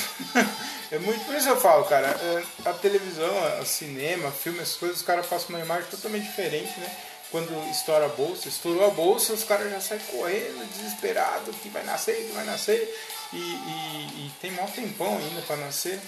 é 0.91 0.99
muito 0.99 1.25
por 1.25 1.35
isso 1.35 1.49
eu 1.49 1.61
falo, 1.61 1.85
cara. 1.85 2.09
É, 2.09 2.69
a 2.69 2.73
televisão, 2.73 3.31
o 3.61 3.65
cinema, 3.65 4.31
filme, 4.31 4.61
essas 4.61 4.77
coisas, 4.77 4.99
os 4.99 5.03
caras 5.03 5.27
passam 5.27 5.51
uma 5.51 5.61
imagem 5.61 5.89
totalmente 5.91 6.25
diferente, 6.25 6.79
né? 6.79 6.97
Quando 7.31 7.71
estoura 7.71 8.07
a 8.07 8.09
bolsa, 8.09 8.49
estourou 8.49 8.85
a 8.85 8.91
bolsa, 8.91 9.33
os 9.33 9.45
caras 9.45 9.71
já 9.71 9.81
saem 9.81 10.01
correndo, 10.01 10.69
desesperado, 10.73 11.53
que 11.53 11.69
vai 11.69 11.85
nascer, 11.85 12.17
que 12.17 12.33
vai 12.33 12.45
nascer. 12.45 12.93
E, 13.33 13.37
e, 13.37 14.27
e 14.27 14.33
tem 14.41 14.51
maior 14.51 14.71
tempão 14.71 15.17
ainda 15.17 15.41
para 15.43 15.57
nascer. 15.57 15.99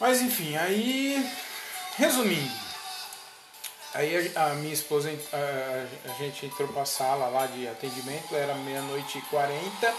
Mas 0.00 0.22
enfim, 0.22 0.56
aí. 0.56 1.30
Resumindo, 1.98 2.65
Aí 3.96 4.30
a, 4.36 4.46
a 4.50 4.54
minha 4.56 4.74
esposa, 4.74 5.10
a, 5.32 6.10
a, 6.10 6.14
gente 6.18 6.44
entrou 6.44 6.68
para 6.68 6.82
a 6.82 6.86
sala 6.86 7.28
lá 7.28 7.46
de 7.46 7.66
atendimento, 7.66 8.34
era 8.34 8.54
meia-noite 8.54 9.16
e 9.16 9.22
quarenta. 9.22 9.94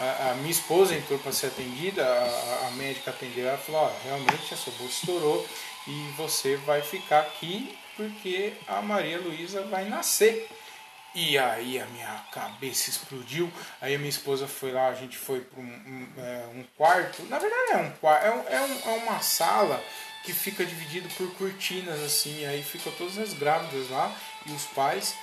A, 0.00 0.34
minha 0.34 0.50
esposa 0.50 0.94
entrou 0.94 1.18
para 1.20 1.32
ser 1.32 1.46
atendida, 1.46 2.04
a, 2.04 2.66
a, 2.66 2.70
médica 2.72 3.10
atendeu 3.10 3.46
ela 3.46 3.56
falou: 3.56 3.82
ó, 3.82 3.90
realmente 4.02 4.52
a 4.52 4.56
sua 4.56 4.72
bolsa 4.74 4.94
estourou 4.94 5.46
e 5.86 6.12
você 6.16 6.56
vai 6.56 6.82
ficar 6.82 7.20
aqui 7.20 7.78
porque 7.96 8.52
a 8.66 8.82
Maria 8.82 9.18
Luísa 9.18 9.62
vai 9.62 9.88
nascer. 9.88 10.48
E 11.14 11.38
aí 11.38 11.80
a 11.80 11.86
minha 11.86 12.24
cabeça 12.30 12.90
explodiu. 12.90 13.50
Aí 13.80 13.94
a 13.94 13.98
minha 13.98 14.10
esposa 14.10 14.46
foi 14.46 14.70
lá, 14.72 14.88
a 14.88 14.94
gente 14.94 15.16
foi 15.16 15.40
para 15.40 15.60
um, 15.60 15.64
um, 15.64 16.08
é, 16.18 16.46
um, 16.54 16.64
quarto. 16.76 17.22
Na 17.30 17.38
verdade 17.38 17.72
é 17.72 17.76
um 17.76 17.90
quarto, 17.92 18.24
é, 18.24 18.54
é, 18.54 18.60
um, 18.60 18.90
é 18.90 19.02
uma 19.02 19.20
sala 19.20 19.82
que 20.26 20.32
fica 20.32 20.66
dividido 20.66 21.08
por 21.10 21.32
cortinas 21.34 22.02
assim, 22.02 22.44
aí 22.44 22.60
ficam 22.60 22.92
todas 22.94 23.16
as 23.16 23.32
grávidas 23.32 23.88
lá 23.88 24.12
e 24.44 24.50
os 24.50 24.64
pais. 24.64 25.14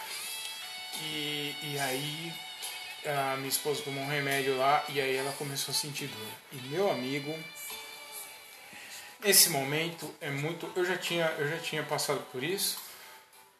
E, 1.02 1.56
e 1.62 1.80
aí 1.80 2.34
a 3.06 3.36
minha 3.36 3.50
esposa 3.50 3.84
tomou 3.84 4.02
um 4.02 4.08
remédio 4.08 4.58
lá 4.58 4.82
e 4.88 5.02
aí 5.02 5.14
ela 5.18 5.34
começou 5.34 5.74
a 5.74 5.76
sentir 5.76 6.08
dor. 6.08 6.28
E 6.54 6.56
meu 6.70 6.90
amigo, 6.90 7.38
esse 9.26 9.50
momento 9.50 10.10
é 10.22 10.30
muito. 10.30 10.72
Eu 10.74 10.86
já 10.86 10.98
tinha, 10.98 11.26
eu 11.38 11.50
já 11.50 11.58
tinha 11.58 11.84
passado 11.84 12.26
por 12.32 12.42
isso 12.42 12.80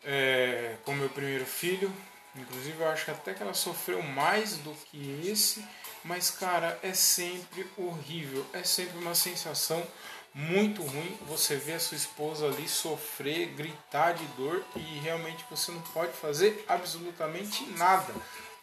é, 0.06 0.78
com 0.86 0.94
meu 0.94 1.10
primeiro 1.10 1.46
filho. 1.46 1.94
Inclusive 2.38 2.80
eu 2.80 2.90
acho 2.90 3.04
que 3.04 3.12
até 3.12 3.34
que 3.34 3.44
ela 3.44 3.54
sofreu 3.54 4.02
mais 4.02 4.58
do 4.58 4.74
que 4.86 5.28
esse. 5.28 5.66
Mas 6.06 6.32
cara, 6.32 6.80
é 6.82 6.94
sempre 6.94 7.68
horrível. 7.78 8.46
É 8.54 8.64
sempre 8.64 8.98
uma 8.98 9.14
sensação 9.14 9.86
muito 10.34 10.82
ruim 10.82 11.18
você 11.28 11.56
ver 11.56 11.74
a 11.74 11.80
sua 11.80 11.98
esposa 11.98 12.48
ali 12.48 12.68
sofrer, 12.68 13.50
gritar 13.50 14.14
de 14.14 14.26
dor 14.38 14.64
e 14.76 15.00
realmente 15.00 15.46
você 15.50 15.72
não 15.72 15.82
pode 15.82 16.14
fazer 16.14 16.64
absolutamente 16.68 17.64
nada. 17.78 18.14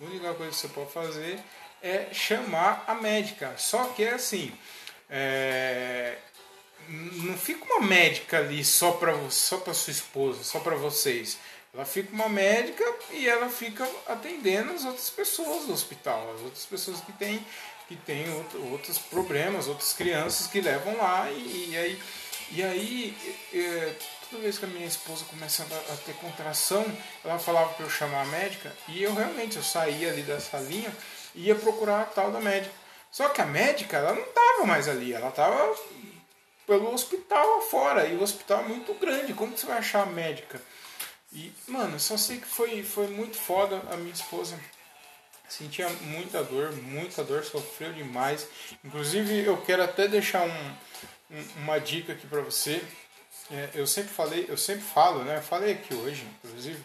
A 0.01 0.05
única 0.05 0.35
coisa 0.35 0.51
que 0.51 0.59
você 0.59 0.69
pode 0.69 0.93
fazer 0.93 1.39
é 1.81 2.13
chamar 2.13 2.85
a 2.87 2.95
médica. 2.95 3.55
Só 3.57 3.85
que 3.85 4.03
é 4.03 4.15
assim, 4.15 4.53
é... 5.09 6.19
não 6.89 7.37
fica 7.37 7.65
uma 7.65 7.87
médica 7.87 8.39
ali 8.39 8.65
só 8.65 8.93
para 8.93 9.15
só 9.31 9.59
para 9.59 9.73
sua 9.73 9.93
esposa, 9.93 10.43
só 10.43 10.59
para 10.59 10.75
vocês. 10.75 11.39
Ela 11.73 11.85
fica 11.85 12.13
uma 12.13 12.29
médica 12.29 12.85
e 13.13 13.29
ela 13.29 13.49
fica 13.49 13.89
atendendo 14.09 14.73
as 14.73 14.85
outras 14.85 15.09
pessoas 15.09 15.67
do 15.67 15.73
hospital, 15.73 16.33
as 16.35 16.41
outras 16.41 16.67
pessoas 16.67 17.01
que 17.01 17.13
têm 17.13 17.47
que 17.91 17.97
tem 17.97 18.33
outro, 18.35 18.65
outros 18.71 18.99
problemas, 18.99 19.67
outras 19.67 19.93
crianças 19.93 20.47
que 20.47 20.61
levam 20.61 20.97
lá 20.97 21.29
e, 21.29 21.71
e 21.71 21.77
aí, 21.77 22.03
e 22.53 22.63
aí 22.63 23.37
é, 23.53 23.95
toda 24.31 24.43
vez 24.43 24.59
que 24.59 24.65
a 24.65 24.69
minha 24.69 24.87
esposa 24.87 25.25
começava 25.25 25.75
a 25.75 25.97
ter 25.97 26.15
contração, 26.15 26.87
ela 27.25 27.37
falava 27.37 27.75
para 27.75 27.85
eu 27.85 27.91
chamar 27.91 28.23
a 28.23 28.27
médica 28.27 28.73
e 28.87 29.03
eu 29.03 29.13
realmente 29.13 29.57
eu 29.57 29.63
saía 29.65 30.13
ali 30.13 30.23
da 30.23 30.39
salinha 30.39 30.95
e 31.35 31.47
ia 31.47 31.57
procurar 31.57 32.03
a 32.03 32.05
tal 32.05 32.31
da 32.31 32.41
médica. 32.41 32.73
Só 33.11 33.29
que 33.31 33.41
a 33.41 33.47
médica 33.47 33.97
ela 33.97 34.15
não 34.15 34.23
estava 34.23 34.65
mais 34.67 34.87
ali, 34.87 35.13
ela 35.13 35.31
estava 35.31 35.77
pelo 36.69 36.95
hospital 36.95 37.59
afora 37.59 38.07
e 38.07 38.15
o 38.15 38.23
hospital 38.23 38.61
é 38.61 38.69
muito 38.69 38.95
grande, 38.95 39.35
como 39.35 39.59
você 39.59 39.67
vai 39.67 39.79
achar 39.79 40.05
a 40.05 40.07
médica? 40.07 40.63
E, 41.33 41.53
mano, 41.67 41.99
só 41.99 42.17
sei 42.17 42.39
que 42.39 42.47
foi, 42.47 42.85
foi 42.85 43.09
muito 43.09 43.37
foda 43.37 43.83
a 43.91 43.97
minha 43.97 44.13
esposa 44.13 44.57
sentia 45.51 45.89
muita 45.89 46.43
dor, 46.43 46.73
muita 46.73 47.23
dor, 47.23 47.45
sofreu 47.45 47.93
demais. 47.93 48.47
Inclusive, 48.85 49.45
eu 49.45 49.57
quero 49.59 49.83
até 49.83 50.09
deixar 50.09 50.43
um, 50.43 51.37
um, 51.37 51.45
uma 51.63 51.79
dica 51.79 52.13
aqui 52.13 52.27
para 52.27 52.41
você. 52.41 52.83
É, 53.51 53.71
eu 53.75 53.87
sempre 53.87 54.11
falei, 54.11 54.47
eu 54.49 54.57
sempre 54.57 54.83
falo, 54.83 55.25
né? 55.25 55.37
Eu 55.39 55.43
falei 55.43 55.73
aqui 55.73 55.93
hoje, 55.93 56.25
inclusive, 56.45 56.83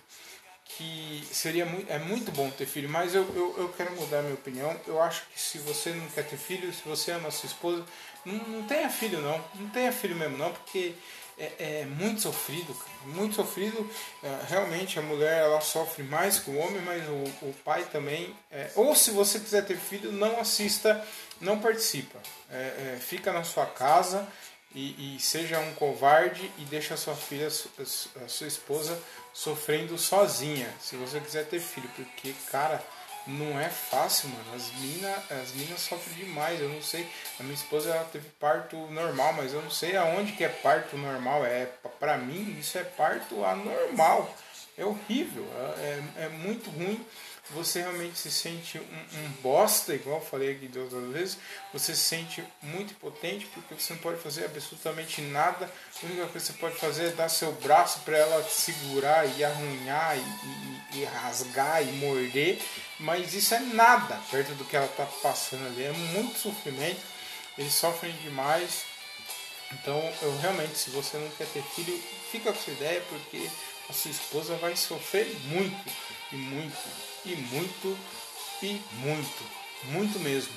que 0.65 1.24
seria 1.31 1.65
muito, 1.65 1.91
é 1.91 2.00
muito 2.00 2.31
bom 2.31 2.50
ter 2.50 2.65
filho, 2.65 2.89
mas 2.89 3.13
eu, 3.13 3.24
eu, 3.36 3.55
eu 3.60 3.69
quero 3.69 3.95
mudar 3.95 4.24
minha 4.24 4.34
opinião. 4.34 4.75
Eu 4.88 5.01
acho 5.01 5.24
que 5.31 5.39
se 5.39 5.60
você 5.60 5.91
não 5.91 6.07
quer 6.07 6.27
ter 6.27 6.38
filho, 6.38 6.74
se 6.74 6.81
você 6.84 7.12
ama 7.12 7.29
sua 7.29 7.48
esposa, 7.48 7.86
não, 8.25 8.34
não 8.34 8.63
tenha 8.63 8.89
filho 8.89 9.22
não, 9.22 9.43
não 9.55 9.69
tenha 9.69 9.91
filho 9.91 10.15
mesmo 10.15 10.38
não, 10.38 10.51
porque 10.51 10.95
é, 11.38 11.82
é 11.82 11.86
muito 11.86 12.22
sofrido, 12.22 12.75
muito 13.06 13.36
sofrido. 13.36 13.89
É, 14.24 14.39
realmente 14.48 14.98
a 14.98 15.01
mulher 15.01 15.44
ela 15.44 15.62
sofre 15.62 16.04
mais 16.04 16.39
que 16.39 16.50
o 16.50 16.58
homem, 16.58 16.82
mas 16.82 17.04
o, 17.08 17.48
o 17.48 17.56
pai 17.63 17.84
também. 17.92 18.36
É, 18.51 18.72
ou 18.75 18.96
se 18.96 19.12
você 19.12 19.39
quiser 19.39 19.65
ter 19.65 19.77
filho, 19.77 20.12
não 20.12 20.39
assista, 20.39 21.06
não 21.42 21.60
participa. 21.60 22.20
É, 22.50 22.96
é, 22.96 23.00
fica 23.00 23.34
na 23.34 23.44
sua 23.44 23.65
casa 23.65 24.27
e, 24.74 25.15
e, 25.15 25.20
seja 25.20 25.60
um 25.60 25.74
covarde 25.74 26.51
e 26.58 26.65
deixa 26.65 26.94
a 26.94 26.98
sua 26.98 27.15
filha, 27.15 27.48
a 27.48 28.27
sua 28.27 28.48
esposa 28.48 29.01
sofrendo 29.34 29.98
sozinha. 29.98 30.74
Se 30.80 30.96
você 30.96 31.20
quiser 31.20 31.46
ter 31.46 31.60
filho, 31.60 31.89
porque 31.96 32.34
cara 32.51 32.82
não 33.27 33.60
é 33.60 33.70
fácil, 33.70 34.29
mano. 34.29 34.55
As 34.55 34.72
minas 34.74 35.32
as 35.32 35.51
mina 35.53 35.77
sofrem 35.77 36.25
demais. 36.25 36.60
Eu 36.60 36.70
não 36.70 36.82
sei. 36.82 37.08
A 37.39 37.44
minha 37.44 37.55
esposa 37.55 37.89
ela 37.89 38.05
teve 38.05 38.27
parto 38.39 38.77
normal, 38.91 39.34
mas 39.34 39.53
eu 39.53 39.62
não 39.62 39.72
sei 39.72 39.96
aonde 39.96 40.34
que 40.34 40.44
é 40.44 40.50
parto 40.50 40.98
normal. 40.98 41.46
É 41.46 41.67
para 42.00 42.17
mim 42.17 42.58
isso 42.60 42.77
é 42.77 42.84
parto 42.84 43.44
anormal. 43.44 44.34
É 44.77 44.86
horrível. 44.86 45.46
É, 45.77 46.03
é, 46.17 46.24
é 46.25 46.29
muito 46.29 46.70
ruim 46.70 47.03
você 47.51 47.79
realmente 47.82 48.17
se 48.17 48.32
sente 48.32 48.79
um, 48.79 49.20
um 49.20 49.29
bosta, 49.41 49.94
igual 49.94 50.20
falei 50.20 50.53
aqui 50.53 50.67
de 50.67 50.79
outras 50.79 51.12
vezes, 51.12 51.38
você 51.72 51.94
se 51.94 52.01
sente 52.01 52.44
muito 52.62 52.94
impotente 52.94 53.46
porque 53.53 53.75
você 53.75 53.94
não 53.94 54.00
pode 54.00 54.20
fazer 54.20 54.46
absolutamente 54.46 55.22
nada. 55.22 55.70
A 56.01 56.05
única 56.05 56.27
coisa 56.27 56.48
que 56.48 56.53
você 56.53 56.60
pode 56.60 56.75
fazer 56.77 57.10
é 57.10 57.12
dar 57.12 57.29
seu 57.29 57.51
braço 57.53 58.00
para 58.00 58.17
ela 58.17 58.44
segurar 58.50 59.25
e 59.38 59.44
arranhar 59.44 60.17
e, 60.17 60.98
e, 60.98 61.01
e, 61.01 61.05
rasgar 61.05 61.84
e 61.84 61.91
morder, 61.94 62.60
mas 63.00 63.34
isso 63.34 63.53
é 63.53 63.60
nada 63.60 64.20
perto 64.32 64.53
do 64.55 64.65
que 64.65 64.75
ela 64.75 64.88
está 64.88 65.05
passando 65.05 65.67
ali. 65.67 65.84
É 65.84 65.91
muito 65.91 66.39
sofrimento, 66.39 67.01
eles 67.58 67.74
sofrem 67.74 68.12
demais. 68.24 68.86
Então, 69.72 70.00
eu 70.22 70.38
realmente, 70.39 70.77
se 70.77 70.89
você 70.91 71.17
não 71.17 71.29
quer 71.32 71.48
ter 71.48 71.62
filho, 71.62 72.01
fica 72.32 72.51
com 72.51 72.58
essa 72.58 72.72
ideia 72.72 73.01
porque 73.10 73.50
a 73.89 73.94
sua 73.94 74.12
esposa 74.12 74.56
vai 74.58 74.75
sofrer 74.75 75.27
muito 75.46 75.92
e 76.32 76.36
muito 76.36 76.89
e 77.25 77.36
muito 77.36 77.98
e 78.62 78.82
muito, 78.94 79.44
muito 79.86 80.20
mesmo, 80.20 80.54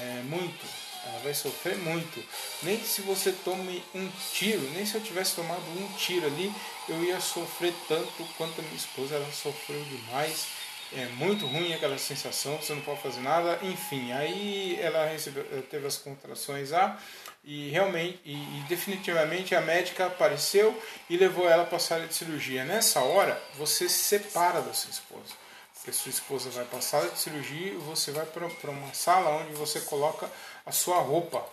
é, 0.00 0.22
muito. 0.24 0.84
Ela 1.06 1.18
vai 1.18 1.34
sofrer 1.34 1.76
muito. 1.76 2.24
Nem 2.62 2.82
se 2.82 3.02
você 3.02 3.30
tome 3.44 3.84
um 3.94 4.08
tiro, 4.32 4.62
nem 4.70 4.86
se 4.86 4.94
eu 4.94 5.02
tivesse 5.02 5.36
tomado 5.36 5.60
um 5.60 5.92
tiro 5.98 6.26
ali, 6.26 6.50
eu 6.88 7.04
ia 7.04 7.20
sofrer 7.20 7.74
tanto 7.86 8.24
quanto 8.38 8.58
a 8.60 8.62
minha 8.64 8.76
esposa. 8.76 9.16
Ela 9.16 9.30
sofreu 9.30 9.84
demais. 9.84 10.46
é 10.92 11.06
muito 11.16 11.46
ruim 11.46 11.74
aquela 11.74 11.98
sensação, 11.98 12.56
você 12.56 12.72
não 12.72 12.80
pode 12.82 13.02
fazer 13.02 13.20
nada, 13.20 13.58
enfim, 13.62 14.12
aí 14.12 14.78
ela 14.80 15.06
recebeu, 15.06 15.44
teve 15.68 15.86
as 15.86 15.96
contrações 15.96 16.70
lá 16.70 16.98
e 17.44 17.68
realmente 17.68 18.20
e, 18.24 18.32
e, 18.32 18.64
definitivamente 18.68 19.54
a 19.54 19.60
médica 19.60 20.06
apareceu 20.06 20.80
e 21.10 21.16
levou 21.16 21.48
ela 21.48 21.64
para 21.64 21.76
a 21.76 21.80
sala 21.80 22.06
de 22.06 22.14
cirurgia. 22.14 22.64
Nessa 22.64 23.00
hora, 23.00 23.40
você 23.56 23.88
se 23.88 23.98
separa 23.98 24.62
da 24.62 24.72
sua 24.72 24.90
esposa. 24.90 25.34
Porque 25.74 25.92
sua 25.92 26.10
esposa 26.10 26.48
vai 26.50 26.64
para 26.64 26.78
a 26.78 26.82
sala 26.82 27.10
de 27.10 27.18
cirurgia 27.18 27.72
e 27.72 27.76
você 27.76 28.10
vai 28.10 28.24
para 28.24 28.70
uma 28.70 28.94
sala 28.94 29.30
onde 29.42 29.52
você 29.52 29.80
coloca 29.80 30.30
a 30.64 30.72
sua 30.72 30.98
roupa. 30.98 31.44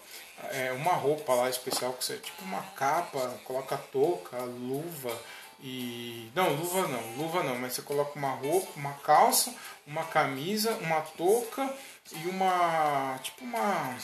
É 0.51 0.71
uma 0.71 0.93
roupa 0.93 1.33
lá 1.33 1.49
especial, 1.49 1.93
que 1.93 2.05
você, 2.05 2.17
tipo 2.17 2.41
uma 2.43 2.63
capa, 2.75 3.19
coloca 3.43 3.77
touca, 3.77 4.37
luva, 4.37 5.15
e 5.63 6.31
não, 6.33 6.53
luva 6.55 6.87
não, 6.87 7.15
luva 7.17 7.43
não, 7.43 7.55
mas 7.55 7.73
você 7.73 7.83
coloca 7.83 8.17
uma 8.17 8.31
roupa, 8.31 8.71
uma 8.75 8.93
calça, 8.93 9.53
uma 9.85 10.03
camisa, 10.05 10.71
uma 10.81 11.01
touca 11.01 11.71
e 12.11 12.27
uma 12.27 13.19
tipo 13.21 13.43
uma 13.43 13.95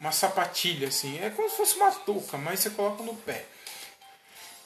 uma 0.00 0.10
sapatilha 0.10 0.88
assim, 0.88 1.18
é 1.22 1.28
como 1.28 1.48
se 1.48 1.56
fosse 1.56 1.76
uma 1.76 1.92
touca, 1.92 2.38
mas 2.38 2.60
você 2.60 2.70
coloca 2.70 3.02
no 3.02 3.14
pé. 3.14 3.44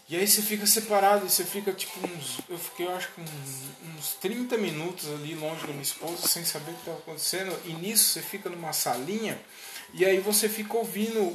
E 0.09 0.17
aí 0.17 0.29
você 0.29 0.43
fica 0.43 0.67
separado, 0.67 1.29
você 1.29 1.45
fica 1.45 1.73
tipo 1.73 1.99
uns. 2.07 2.39
Eu 2.49 2.59
fiquei, 2.59 2.87
eu 2.87 2.95
acho 2.95 3.09
que 3.13 3.21
uns, 3.23 3.97
uns 3.97 4.15
30 4.21 4.57
minutos 4.59 5.09
ali 5.11 5.35
longe 5.35 5.63
da 5.63 5.73
minha 5.73 5.83
esposa, 5.83 6.29
sem 6.29 6.45
saber 6.45 6.73
o 6.73 6.75
que 6.75 6.81
estava 6.81 6.99
acontecendo. 6.99 7.59
E 7.65 7.73
nisso 7.73 8.11
você 8.11 8.23
fica 8.23 8.51
numa 8.51 8.73
salinha, 8.73 9.41
e 9.95 10.05
aí 10.05 10.21
você 10.21 10.47
fica 10.49 10.77
ouvindo 10.77 11.35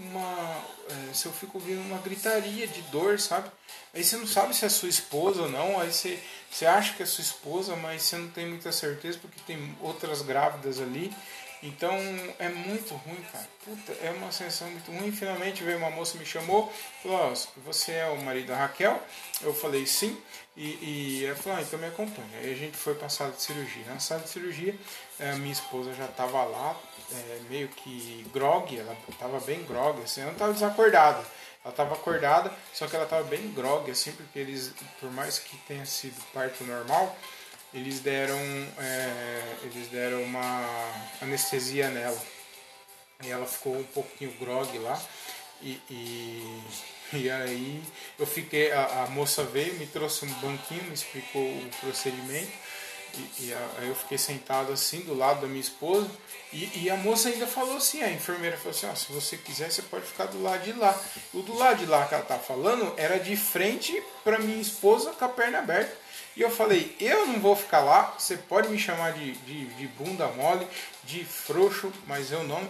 uma. 0.00 0.64
É, 0.90 1.14
se 1.14 1.26
eu 1.26 1.32
fico 1.32 1.58
ouvindo 1.58 1.80
uma 1.82 1.98
gritaria 1.98 2.66
de 2.66 2.82
dor, 2.82 3.20
sabe? 3.20 3.48
Aí 3.94 4.02
você 4.02 4.16
não 4.16 4.26
sabe 4.26 4.54
se 4.56 4.64
é 4.64 4.68
sua 4.68 4.88
esposa 4.88 5.42
ou 5.42 5.48
não, 5.48 5.80
aí 5.80 5.92
você, 5.92 6.18
você 6.50 6.66
acha 6.66 6.94
que 6.94 7.02
é 7.02 7.06
sua 7.06 7.22
esposa, 7.22 7.76
mas 7.76 8.02
você 8.02 8.16
não 8.16 8.28
tem 8.28 8.46
muita 8.46 8.72
certeza 8.72 9.18
porque 9.18 9.40
tem 9.46 9.76
outras 9.80 10.20
grávidas 10.20 10.80
ali. 10.80 11.14
Então 11.62 11.92
é 12.38 12.48
muito 12.48 12.94
ruim, 12.94 13.20
cara. 13.32 13.48
Puta, 13.64 13.92
é 14.00 14.10
uma 14.10 14.30
sensação 14.30 14.70
muito 14.70 14.90
ruim. 14.92 15.10
Finalmente 15.10 15.64
veio 15.64 15.78
uma 15.78 15.90
moça 15.90 16.16
me 16.16 16.24
chamou, 16.24 16.72
falou: 17.02 17.32
oh, 17.32 17.60
Você 17.62 17.92
é 17.92 18.06
o 18.06 18.16
marido 18.22 18.48
da 18.48 18.56
Raquel? 18.56 19.00
Eu 19.40 19.52
falei 19.52 19.86
sim. 19.86 20.16
E, 20.56 21.20
e 21.20 21.26
ela 21.26 21.36
falou: 21.36 21.58
ah, 21.58 21.62
Então 21.62 21.78
me 21.78 21.86
acompanha. 21.86 22.38
Aí 22.40 22.52
a 22.52 22.56
gente 22.56 22.76
foi 22.76 22.94
para 22.94 23.06
a 23.06 23.10
sala 23.10 23.32
de 23.32 23.42
cirurgia. 23.42 23.84
Na 23.86 23.98
sala 23.98 24.20
de 24.20 24.28
cirurgia, 24.28 24.78
a 25.18 25.36
minha 25.36 25.52
esposa 25.52 25.92
já 25.94 26.04
estava 26.04 26.44
lá, 26.44 26.76
é, 27.12 27.40
meio 27.48 27.68
que 27.68 28.24
grog, 28.32 28.78
ela 28.78 28.96
estava 29.08 29.40
bem 29.40 29.64
grog, 29.64 30.00
assim, 30.02 30.20
ela 30.20 30.30
não 30.30 30.34
estava 30.34 30.52
desacordada. 30.52 31.24
Ela 31.64 31.72
estava 31.72 31.94
acordada, 31.94 32.52
só 32.72 32.86
que 32.86 32.94
ela 32.94 33.04
estava 33.04 33.24
bem 33.24 33.50
grog, 33.52 33.90
assim, 33.90 34.12
porque 34.12 34.38
eles, 34.38 34.72
por 35.00 35.10
mais 35.10 35.38
que 35.38 35.56
tenha 35.66 35.84
sido 35.84 36.14
parto 36.32 36.62
normal, 36.64 37.16
eles 37.72 38.00
deram, 38.00 38.38
é, 38.78 39.42
eles 39.64 39.88
deram 39.88 40.22
uma 40.22 40.64
anestesia 41.20 41.88
nela. 41.90 42.20
E 43.22 43.30
ela 43.30 43.46
ficou 43.46 43.76
um 43.76 43.84
pouquinho 43.84 44.32
grog 44.38 44.78
lá. 44.78 45.00
E, 45.60 45.80
e, 45.90 46.62
e 47.12 47.30
aí 47.30 47.82
eu 48.18 48.26
fiquei, 48.26 48.70
a, 48.72 49.04
a, 49.04 49.06
moça 49.08 49.42
veio, 49.42 49.74
me 49.74 49.86
trouxe 49.86 50.24
um 50.24 50.32
banquinho, 50.34 50.84
me 50.84 50.94
explicou 50.94 51.42
o 51.42 51.70
procedimento. 51.80 52.52
E, 53.14 53.46
e 53.46 53.54
aí 53.78 53.88
eu 53.88 53.94
fiquei 53.94 54.16
sentado 54.16 54.72
assim 54.72 55.00
do 55.00 55.14
lado 55.14 55.42
da 55.42 55.46
minha 55.46 55.60
esposa. 55.60 56.08
E, 56.52 56.84
e 56.84 56.90
a 56.90 56.96
moça 56.96 57.28
ainda 57.28 57.46
falou 57.46 57.76
assim, 57.76 58.02
a 58.02 58.10
enfermeira 58.10 58.56
falou 58.56 58.70
assim, 58.70 58.86
ó, 58.86 58.94
se 58.94 59.12
você 59.12 59.36
quiser, 59.36 59.70
você 59.70 59.82
pode 59.82 60.06
ficar 60.06 60.26
do 60.26 60.42
lado 60.42 60.62
de 60.62 60.72
lá. 60.72 60.98
O 61.34 61.42
do 61.42 61.54
lado 61.54 61.78
de 61.78 61.86
lá 61.86 62.06
que 62.06 62.14
ela 62.14 62.24
tá 62.24 62.38
falando 62.38 62.94
era 62.96 63.18
de 63.18 63.36
frente 63.36 64.02
para 64.24 64.38
minha 64.38 64.60
esposa 64.60 65.10
com 65.12 65.24
a 65.24 65.28
perna 65.28 65.58
aberta 65.58 66.07
e 66.38 66.40
eu 66.40 66.50
falei, 66.50 66.94
eu 67.00 67.26
não 67.26 67.40
vou 67.40 67.56
ficar 67.56 67.80
lá, 67.80 68.14
você 68.16 68.36
pode 68.36 68.68
me 68.68 68.78
chamar 68.78 69.12
de, 69.12 69.32
de, 69.32 69.64
de 69.74 69.88
bunda 69.88 70.28
mole, 70.28 70.64
de 71.02 71.24
frouxo, 71.24 71.92
mas 72.06 72.30
eu 72.30 72.44
não, 72.44 72.62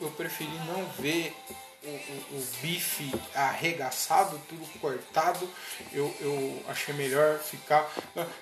eu 0.00 0.10
preferi 0.12 0.50
não 0.66 0.86
ver 0.98 1.36
o, 1.84 1.88
o, 1.88 2.38
o, 2.38 2.46
bife 2.62 3.12
arregaçado, 3.34 4.40
tudo 4.48 4.66
cortado. 4.80 5.46
Eu, 5.92 6.14
eu 6.18 6.62
achei 6.66 6.94
melhor 6.94 7.38
ficar. 7.38 7.90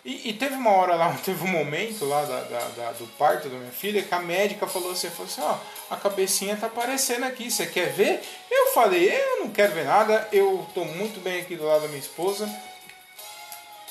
E, 0.04 0.30
e, 0.30 0.32
teve 0.34 0.54
uma 0.54 0.70
hora 0.70 0.94
lá, 0.94 1.12
teve 1.24 1.42
um 1.42 1.48
momento 1.48 2.04
lá 2.04 2.24
da, 2.24 2.42
da, 2.42 2.68
da, 2.68 2.92
do 2.92 3.06
parto 3.18 3.48
da 3.48 3.58
minha 3.58 3.72
filha 3.72 4.00
que 4.00 4.14
a 4.14 4.20
médica 4.20 4.68
falou 4.68 4.92
assim: 4.92 5.10
falou 5.10 5.26
assim 5.26 5.40
ó, 5.40 5.58
a 5.90 5.96
cabecinha 5.96 6.56
tá 6.56 6.68
aparecendo 6.68 7.24
aqui, 7.24 7.50
você 7.50 7.66
quer 7.66 7.92
ver? 7.92 8.22
Eu 8.48 8.72
falei: 8.72 9.12
eu 9.12 9.40
não 9.40 9.50
quero 9.50 9.74
ver 9.74 9.86
nada, 9.86 10.28
eu 10.32 10.64
tô 10.72 10.84
muito 10.84 11.20
bem 11.20 11.40
aqui 11.40 11.56
do 11.56 11.64
lado 11.64 11.82
da 11.82 11.88
minha 11.88 11.98
esposa. 11.98 12.48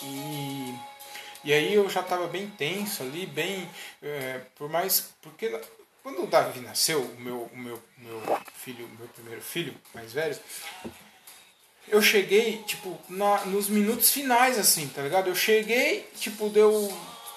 E, 0.03 0.75
e 1.43 1.53
aí 1.53 1.73
eu 1.73 1.89
já 1.89 2.01
estava 2.01 2.27
bem 2.27 2.49
tenso 2.49 3.03
ali, 3.03 3.25
bem. 3.25 3.69
É, 4.01 4.41
por 4.55 4.69
mais. 4.69 5.13
Porque 5.21 5.59
quando 6.03 6.23
o 6.23 6.27
Davi 6.27 6.59
nasceu, 6.61 7.01
o 7.01 7.21
meu, 7.21 7.49
o 7.53 7.57
meu, 7.57 7.83
meu 7.97 8.21
filho, 8.55 8.87
meu 8.97 9.07
primeiro 9.09 9.41
filho, 9.41 9.75
mais 9.93 10.13
velho, 10.13 10.37
eu 11.89 12.01
cheguei, 12.01 12.63
tipo, 12.65 12.97
na, 13.09 13.45
nos 13.45 13.69
minutos 13.69 14.11
finais, 14.11 14.57
assim, 14.57 14.87
tá 14.87 15.01
ligado? 15.01 15.27
Eu 15.27 15.35
cheguei, 15.35 16.07
tipo, 16.19 16.49
deu 16.49 16.91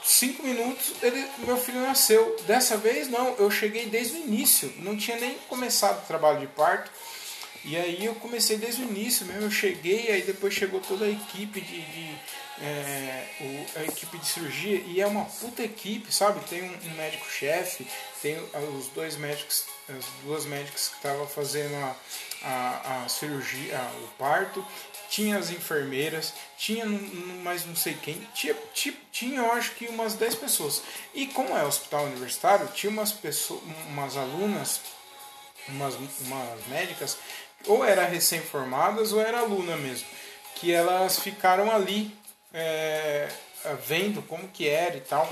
cinco 0.05 0.43
minutos, 0.43 0.93
ele, 1.03 1.27
meu 1.39 1.57
filho 1.57 1.81
nasceu. 1.81 2.37
Dessa 2.47 2.77
vez 2.77 3.09
não, 3.09 3.35
eu 3.37 3.51
cheguei 3.51 3.87
desde 3.87 4.17
o 4.17 4.21
início, 4.21 4.73
não 4.79 4.97
tinha 4.97 5.19
nem 5.19 5.35
começado 5.49 6.03
o 6.03 6.07
trabalho 6.07 6.41
de 6.41 6.47
parto. 6.47 6.91
E 7.65 7.77
aí 7.77 8.05
eu 8.05 8.15
comecei 8.15 8.57
desde 8.57 8.83
o 8.83 8.89
início 8.89 9.27
mesmo, 9.27 9.43
eu 9.43 9.51
cheguei, 9.51 10.11
aí 10.11 10.23
depois 10.23 10.55
chegou 10.55 10.81
toda 10.81 11.05
a 11.05 11.11
equipe 11.11 11.61
de, 11.61 11.81
de 11.83 12.17
é, 12.63 13.27
o, 13.41 13.79
a 13.81 13.85
equipe 13.85 14.19
de 14.19 14.27
cirurgia 14.27 14.83
e 14.87 15.01
é 15.01 15.07
uma 15.07 15.25
puta 15.25 15.63
equipe, 15.63 16.13
sabe? 16.13 16.41
Tem 16.49 16.63
um, 16.63 16.91
um 16.91 16.95
médico-chefe, 16.97 17.87
tem 18.21 18.37
os 18.77 18.89
dois 18.89 19.17
médicos, 19.17 19.65
as 19.89 20.05
duas 20.25 20.45
médicas 20.45 20.89
que 20.89 20.97
estavam 20.97 21.27
fazendo 21.27 21.75
a, 21.77 21.97
a, 22.43 23.05
a 23.05 23.09
cirurgia, 23.09 23.79
a, 23.79 24.05
o 24.05 24.09
parto, 24.19 24.65
tinha 25.09 25.39
as 25.39 25.51
enfermeiras, 25.51 26.33
tinha 26.57 26.85
mais 26.87 27.65
não 27.65 27.75
sei 27.75 27.95
quem, 27.95 28.27
tinha, 28.35 28.55
tinha, 28.73 28.95
tinha 29.11 29.39
eu 29.41 29.53
acho 29.53 29.73
que 29.73 29.87
umas 29.89 30.15
10 30.15 30.37
pessoas. 30.37 30.83
E 31.15 31.27
como 31.29 31.57
é 31.57 31.65
hospital 31.65 32.05
universitário, 32.05 32.69
tinha 32.69 32.91
umas 32.91 33.11
pessoas, 33.11 33.61
umas 33.89 34.17
alunas, 34.17 34.81
umas, 35.69 35.95
umas 35.95 36.67
médicas, 36.69 37.17
ou 37.67 37.85
era 37.85 38.05
recém-formadas 38.05 39.13
ou 39.13 39.21
era 39.21 39.41
aluna 39.41 39.77
mesmo, 39.77 40.07
que 40.57 40.73
elas 40.73 41.19
ficaram 41.19 41.71
ali 41.71 42.20
é, 42.53 43.29
vendo 43.87 44.23
como 44.23 44.49
que 44.49 44.69
era 44.69 44.97
e 44.97 45.01
tal. 45.01 45.29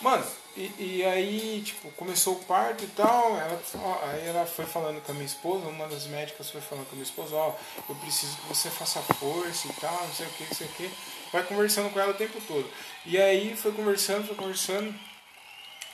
Mano, 0.00 0.24
e, 0.56 0.74
e, 0.78 1.04
aí, 1.04 1.62
tipo, 1.64 1.90
começou 1.92 2.34
o 2.34 2.44
parto 2.44 2.84
e 2.84 2.88
tal, 2.88 3.38
ela, 3.38 3.62
ó, 3.76 3.98
aí 4.04 4.26
ela 4.26 4.44
foi 4.44 4.66
falando 4.66 5.00
com 5.00 5.12
a 5.12 5.14
minha 5.14 5.26
esposa, 5.26 5.66
uma 5.68 5.86
das 5.86 6.06
médicas 6.06 6.50
foi 6.50 6.60
falando 6.60 6.86
com 6.86 6.92
a 6.92 6.96
minha 6.96 7.04
esposa, 7.04 7.34
ó, 7.34 7.54
eu 7.88 7.94
preciso 7.94 8.36
que 8.36 8.48
você 8.48 8.68
faça 8.68 9.00
força 9.00 9.68
e 9.68 9.72
tal, 9.74 10.06
não 10.06 10.12
sei 10.12 10.26
o 10.26 10.30
que, 10.30 10.44
não 10.44 10.54
sei 10.54 10.66
o 10.66 10.70
que. 10.70 10.90
Vai 11.32 11.42
conversando 11.44 11.90
com 11.90 11.98
ela 11.98 12.10
o 12.10 12.16
tempo 12.16 12.38
todo. 12.46 12.68
E 13.06 13.16
aí 13.16 13.56
foi 13.56 13.72
conversando, 13.72 14.26
foi 14.26 14.36
conversando. 14.36 14.94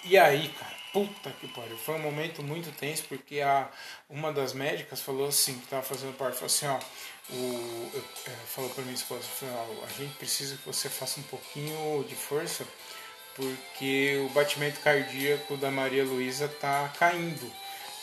E 0.04 0.18
aí, 0.18 0.48
cara, 0.48 0.74
puta 0.92 1.30
que 1.38 1.46
pariu, 1.48 1.76
foi 1.78 1.94
um 1.94 2.02
momento 2.02 2.42
muito 2.42 2.72
tenso, 2.72 3.04
porque 3.04 3.40
a, 3.40 3.68
uma 4.08 4.32
das 4.32 4.52
médicas 4.52 5.00
falou 5.00 5.28
assim, 5.28 5.58
que 5.58 5.68
tava 5.68 5.82
fazendo 5.82 6.16
parto, 6.16 6.34
falou 6.34 6.46
assim, 6.46 6.66
ó, 6.66 6.78
o, 7.30 7.90
é, 7.94 8.00
falou 8.58 8.70
para 8.70 8.82
minha 8.82 8.96
esposa, 8.96 9.22
falou, 9.22 9.84
a 9.84 10.02
gente 10.02 10.16
precisa 10.16 10.56
que 10.56 10.66
você 10.66 10.88
faça 10.88 11.20
um 11.20 11.22
pouquinho 11.22 12.04
de 12.08 12.16
força, 12.16 12.66
porque 13.36 14.20
o 14.26 14.30
batimento 14.30 14.80
cardíaco 14.80 15.56
da 15.56 15.70
Maria 15.70 16.02
Luísa 16.02 16.48
tá 16.48 16.92
caindo. 16.98 17.48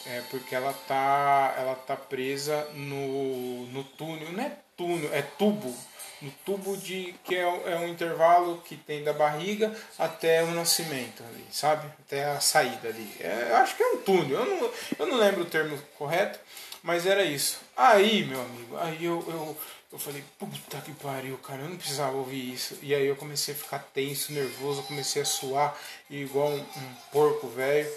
É 0.05 0.21
porque 0.29 0.55
ela 0.55 0.71
tá, 0.87 1.55
ela 1.57 1.75
tá 1.75 1.97
presa 1.97 2.69
no, 2.73 3.65
no 3.67 3.83
túnel, 3.83 4.31
não 4.31 4.43
é 4.43 4.57
túnel, 4.77 5.09
é 5.13 5.23
tubo, 5.23 5.75
no 6.21 6.31
tubo 6.45 6.77
de 6.77 7.13
que 7.25 7.35
é, 7.35 7.41
é 7.41 7.77
um 7.79 7.89
intervalo 7.89 8.61
que 8.63 8.77
tem 8.77 9.03
da 9.03 9.11
barriga 9.11 9.75
até 9.99 10.41
o 10.43 10.51
nascimento 10.51 11.21
ali, 11.23 11.45
sabe? 11.51 11.91
Até 12.05 12.23
a 12.23 12.39
saída 12.39 12.87
ali. 12.87 13.11
É, 13.19 13.47
eu 13.49 13.57
acho 13.57 13.75
que 13.75 13.83
é 13.83 13.87
um 13.87 13.97
túnel, 13.97 14.39
eu 14.39 14.45
não, 14.45 14.71
eu 14.99 15.05
não 15.07 15.17
lembro 15.17 15.41
o 15.41 15.49
termo 15.49 15.77
correto, 15.97 16.39
mas 16.81 17.05
era 17.05 17.23
isso. 17.25 17.59
Aí, 17.75 18.23
meu 18.23 18.39
amigo, 18.39 18.77
aí 18.77 19.03
eu, 19.03 19.25
eu, 19.27 19.57
eu 19.95 19.99
falei, 19.99 20.21
puta 20.37 20.81
que 20.81 20.91
pariu, 20.91 21.37
cara, 21.37 21.61
eu 21.61 21.69
não 21.69 21.77
precisava 21.77 22.17
ouvir 22.17 22.53
isso. 22.53 22.77
E 22.81 22.93
aí 22.93 23.05
eu 23.05 23.15
comecei 23.15 23.53
a 23.53 23.57
ficar 23.57 23.79
tenso, 23.79 24.33
nervoso, 24.33 24.83
comecei 24.83 25.21
a 25.21 25.25
suar 25.25 25.73
igual 26.09 26.49
um, 26.49 26.59
um 26.59 26.95
porco 27.13 27.47
velho. 27.47 27.89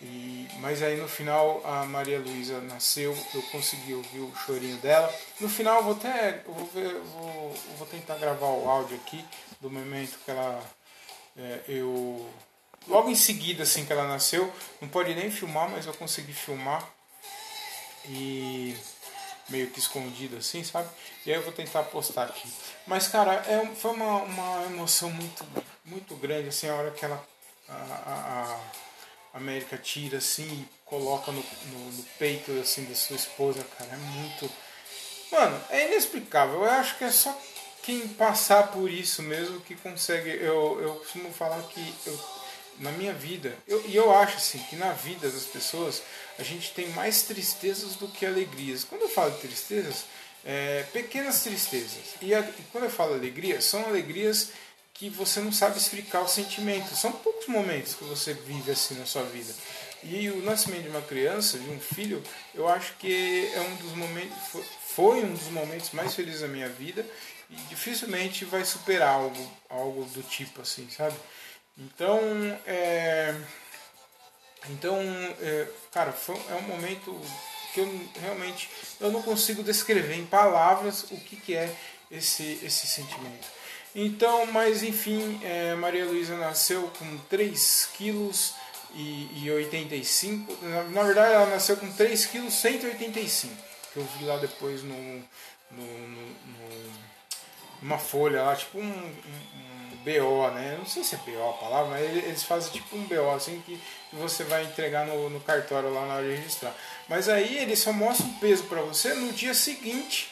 E, 0.00 0.48
mas 0.60 0.82
aí 0.82 0.96
no 0.96 1.06
final 1.06 1.60
a 1.62 1.84
Maria 1.84 2.18
Luísa 2.18 2.58
nasceu, 2.62 3.14
eu 3.34 3.42
consegui 3.52 3.92
ouvir 3.92 4.20
o 4.20 4.34
chorinho 4.34 4.78
dela. 4.78 5.14
No 5.38 5.48
final 5.48 5.76
eu 5.76 5.84
vou 5.84 5.92
até 5.92 6.42
eu 6.46 6.54
vou, 6.54 6.66
ver, 6.68 6.94
vou, 6.94 7.54
vou 7.76 7.86
tentar 7.86 8.16
gravar 8.16 8.46
o 8.46 8.66
áudio 8.66 8.96
aqui 8.96 9.22
do 9.60 9.70
momento 9.70 10.18
que 10.24 10.30
ela 10.30 10.64
é, 11.36 11.60
eu 11.68 12.28
logo 12.88 13.10
em 13.10 13.14
seguida 13.14 13.62
assim 13.64 13.84
que 13.84 13.92
ela 13.92 14.08
nasceu, 14.08 14.50
não 14.80 14.88
pode 14.88 15.14
nem 15.14 15.30
filmar, 15.30 15.68
mas 15.68 15.84
eu 15.84 15.92
consegui 15.92 16.32
filmar 16.32 16.82
e, 18.08 18.74
meio 19.48 19.70
que 19.70 19.78
escondido 19.78 20.36
assim, 20.36 20.62
sabe? 20.64 20.88
E 21.26 21.30
aí 21.30 21.36
eu 21.36 21.42
vou 21.42 21.52
tentar 21.52 21.82
postar 21.84 22.24
aqui. 22.24 22.48
Mas, 22.86 23.08
cara, 23.08 23.34
é, 23.46 23.66
foi 23.74 23.92
uma, 23.92 24.22
uma 24.22 24.66
emoção 24.66 25.10
muito, 25.10 25.44
muito 25.84 26.14
grande, 26.16 26.48
assim, 26.48 26.68
a 26.68 26.74
hora 26.74 26.90
que 26.90 27.04
ela. 27.04 27.22
A, 27.68 27.72
a, 27.72 28.60
a 29.34 29.38
América 29.38 29.78
tira 29.78 30.18
assim 30.18 30.44
e 30.44 30.68
coloca 30.84 31.32
no, 31.32 31.42
no, 31.42 31.92
no, 31.92 32.02
peito 32.18 32.52
assim 32.60 32.84
da 32.84 32.94
sua 32.94 33.16
esposa, 33.16 33.64
cara. 33.78 33.90
É 33.92 33.96
muito. 33.96 34.50
Mano, 35.30 35.58
é 35.70 35.86
inexplicável. 35.86 36.56
Eu 36.56 36.70
acho 36.70 36.98
que 36.98 37.04
é 37.04 37.10
só 37.10 37.34
quem 37.82 38.06
passar 38.08 38.68
por 38.68 38.90
isso 38.90 39.22
mesmo 39.22 39.60
que 39.60 39.74
consegue. 39.74 40.30
Eu, 40.30 40.80
eu 40.82 40.94
costumo 40.96 41.32
falar 41.32 41.62
que 41.62 41.94
eu 42.06 42.41
na 42.82 42.90
minha 42.92 43.12
vida, 43.12 43.56
eu, 43.66 43.82
e 43.86 43.94
eu 43.94 44.12
acho 44.14 44.36
assim 44.36 44.58
que 44.68 44.76
na 44.76 44.92
vida 44.92 45.30
das 45.30 45.44
pessoas 45.44 46.02
a 46.38 46.42
gente 46.42 46.72
tem 46.72 46.88
mais 46.90 47.22
tristezas 47.22 47.94
do 47.94 48.08
que 48.08 48.26
alegrias. 48.26 48.84
Quando 48.84 49.02
eu 49.02 49.08
falo 49.08 49.30
de 49.30 49.38
tristezas, 49.38 50.04
é, 50.44 50.84
pequenas 50.92 51.42
tristezas. 51.42 52.14
E, 52.20 52.34
a, 52.34 52.40
e, 52.40 52.64
quando 52.72 52.84
eu 52.84 52.90
falo 52.90 53.14
alegria, 53.14 53.60
são 53.60 53.84
alegrias 53.86 54.50
que 54.92 55.08
você 55.08 55.40
não 55.40 55.52
sabe 55.52 55.78
explicar 55.78 56.20
o 56.22 56.28
sentimento. 56.28 56.94
São 56.96 57.12
poucos 57.12 57.46
momentos 57.46 57.94
que 57.94 58.04
você 58.04 58.34
vive 58.34 58.72
assim 58.72 58.94
na 58.96 59.06
sua 59.06 59.22
vida. 59.22 59.54
E 60.02 60.28
o 60.30 60.42
nascimento 60.42 60.82
de 60.82 60.88
uma 60.88 61.02
criança, 61.02 61.58
de 61.58 61.70
um 61.70 61.78
filho, 61.78 62.22
eu 62.52 62.68
acho 62.68 62.94
que 62.96 63.50
é 63.54 63.60
um 63.60 63.76
dos 63.76 63.92
momentos, 63.92 64.36
foi 64.88 65.22
um 65.22 65.32
dos 65.32 65.48
momentos 65.48 65.92
mais 65.92 66.12
felizes 66.14 66.40
da 66.40 66.48
minha 66.48 66.68
vida 66.68 67.06
e 67.48 67.54
dificilmente 67.68 68.44
vai 68.44 68.64
superar 68.64 69.14
algo, 69.14 69.52
algo 69.68 70.04
do 70.06 70.22
tipo 70.22 70.62
assim, 70.62 70.88
sabe? 70.90 71.14
Então, 71.76 72.20
é, 72.66 73.34
então, 74.70 74.98
é, 75.40 75.66
cara, 75.90 76.12
foi, 76.12 76.36
é 76.50 76.54
um 76.54 76.62
momento 76.62 77.18
que 77.72 77.80
eu 77.80 78.08
realmente 78.20 78.68
eu 79.00 79.10
não 79.10 79.22
consigo 79.22 79.62
descrever 79.62 80.16
em 80.16 80.26
palavras 80.26 81.04
o 81.10 81.16
que, 81.16 81.36
que 81.36 81.56
é 81.56 81.74
esse, 82.10 82.60
esse 82.62 82.86
sentimento. 82.86 83.48
Então, 83.94 84.46
mas 84.46 84.82
enfim, 84.82 85.40
é, 85.42 85.74
Maria 85.74 86.04
Luísa 86.04 86.36
nasceu 86.36 86.90
com 86.98 87.18
3 87.28 87.88
quilos 87.96 88.54
e, 88.94 89.44
e 89.44 89.50
85. 89.50 90.64
Na, 90.64 90.82
na, 90.84 91.02
verdade, 91.02 91.34
ela 91.34 91.46
nasceu 91.46 91.76
com 91.76 91.90
3 91.90 92.26
quilos 92.26 92.54
185, 92.54 93.54
que 93.92 93.98
eu 93.98 94.04
vi 94.18 94.24
lá 94.24 94.36
depois 94.38 94.82
no, 94.82 94.94
no, 95.70 96.08
no, 96.08 96.26
no 96.26 97.11
numa 97.82 97.98
folha 97.98 98.42
lá, 98.42 98.56
tipo 98.56 98.78
um, 98.78 98.82
um 98.82 99.96
BO, 100.04 100.50
né? 100.52 100.76
Não 100.78 100.86
sei 100.86 101.04
se 101.04 101.14
é 101.14 101.18
BO 101.18 101.50
a 101.50 101.52
palavra, 101.54 101.90
mas 101.90 102.24
eles 102.24 102.42
fazem 102.42 102.72
tipo 102.72 102.96
um 102.96 103.04
BO 103.04 103.30
assim 103.30 103.62
que 103.66 103.78
você 104.12 104.44
vai 104.44 104.64
entregar 104.64 105.06
no, 105.06 105.28
no 105.28 105.40
cartório 105.40 105.92
lá 105.92 106.06
na 106.06 106.14
hora 106.14 106.28
de 106.28 106.36
registrar. 106.36 106.74
Mas 107.08 107.28
aí 107.28 107.58
eles 107.58 107.78
só 107.78 107.92
mostram 107.92 108.28
o 108.28 108.38
peso 108.38 108.64
para 108.64 108.82
você 108.82 109.14
no 109.14 109.32
dia 109.32 109.54
seguinte. 109.54 110.30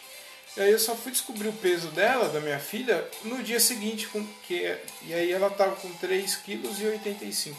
E 0.56 0.60
aí 0.60 0.72
eu 0.72 0.78
só 0.78 0.96
fui 0.96 1.12
descobrir 1.12 1.48
o 1.48 1.52
peso 1.52 1.88
dela, 1.88 2.28
da 2.28 2.40
minha 2.40 2.58
filha, 2.58 3.08
no 3.22 3.40
dia 3.42 3.60
seguinte, 3.60 4.08
com, 4.08 4.26
que, 4.46 4.76
e 5.02 5.14
aí 5.14 5.30
ela 5.30 5.48
tava 5.48 5.76
com 5.76 5.88
3,85 5.94 7.52
kg. 7.52 7.56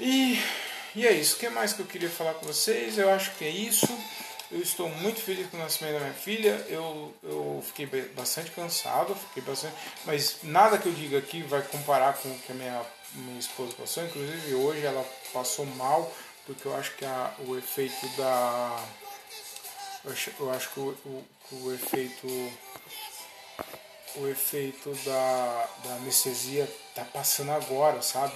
E, 0.00 0.42
e 0.96 1.06
é 1.06 1.12
isso. 1.12 1.36
O 1.36 1.38
que 1.38 1.48
mais 1.50 1.74
que 1.74 1.80
eu 1.80 1.86
queria 1.86 2.08
falar 2.08 2.34
com 2.34 2.46
vocês? 2.46 2.96
Eu 2.96 3.10
acho 3.10 3.32
que 3.32 3.44
é 3.44 3.50
isso. 3.50 3.86
Eu 4.50 4.60
estou 4.60 4.88
muito 4.88 5.20
feliz 5.20 5.48
com 5.48 5.56
o 5.56 5.60
nascimento 5.60 5.94
da 5.94 6.00
minha 6.00 6.12
filha. 6.12 6.64
Eu, 6.68 7.14
eu 7.22 7.64
fiquei 7.66 7.86
bastante 8.08 8.50
cansado, 8.50 9.14
fiquei 9.14 9.42
bastante, 9.42 9.74
mas 10.04 10.38
nada 10.42 10.78
que 10.78 10.86
eu 10.86 10.92
diga 10.92 11.18
aqui 11.18 11.42
vai 11.42 11.62
comparar 11.62 12.14
com 12.14 12.28
o 12.28 12.38
que 12.38 12.52
a 12.52 12.54
minha, 12.54 12.82
minha 13.14 13.38
esposa 13.38 13.72
passou. 13.72 14.04
Inclusive 14.04 14.54
hoje 14.54 14.84
ela 14.84 15.04
passou 15.32 15.66
mal, 15.66 16.12
porque 16.46 16.66
eu 16.66 16.76
acho 16.76 16.94
que 16.96 17.04
a, 17.04 17.34
o 17.46 17.56
efeito 17.56 18.06
da. 18.16 18.84
Eu 20.04 20.12
acho, 20.12 20.30
eu 20.38 20.50
acho 20.50 20.70
que 20.70 20.80
o, 20.80 20.96
o, 21.04 21.24
o 21.52 21.72
efeito 21.72 22.28
o 24.16 24.28
efeito 24.28 24.94
da, 25.04 25.68
da 25.84 25.94
anestesia 25.96 26.70
tá 26.94 27.04
passando 27.04 27.50
agora, 27.50 28.00
sabe? 28.00 28.34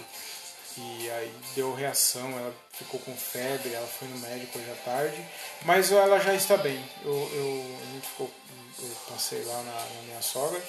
E 0.81 1.11
aí 1.11 1.35
deu 1.57 1.75
reação, 1.75 2.31
ela 2.38 2.55
ficou 2.73 3.01
com 3.01 3.17
febre, 3.17 3.75
ela 3.75 3.87
foi 3.87 4.07
no 4.07 4.19
médico 4.19 4.59
hoje 4.59 4.71
à 4.71 4.75
tarde, 4.77 5.29
mas 5.64 5.91
ela 5.91 6.21
já 6.21 6.35
está 6.35 6.57
bem. 6.57 6.83
Eu, 7.05 7.12
eu, 7.12 8.01
ficou, 8.01 8.31
eu 8.79 8.97
passei 9.09 9.43
lá 9.45 9.62
na, 9.62 9.73
na 9.73 10.03
minha 10.03 10.23
sogra 10.23 10.62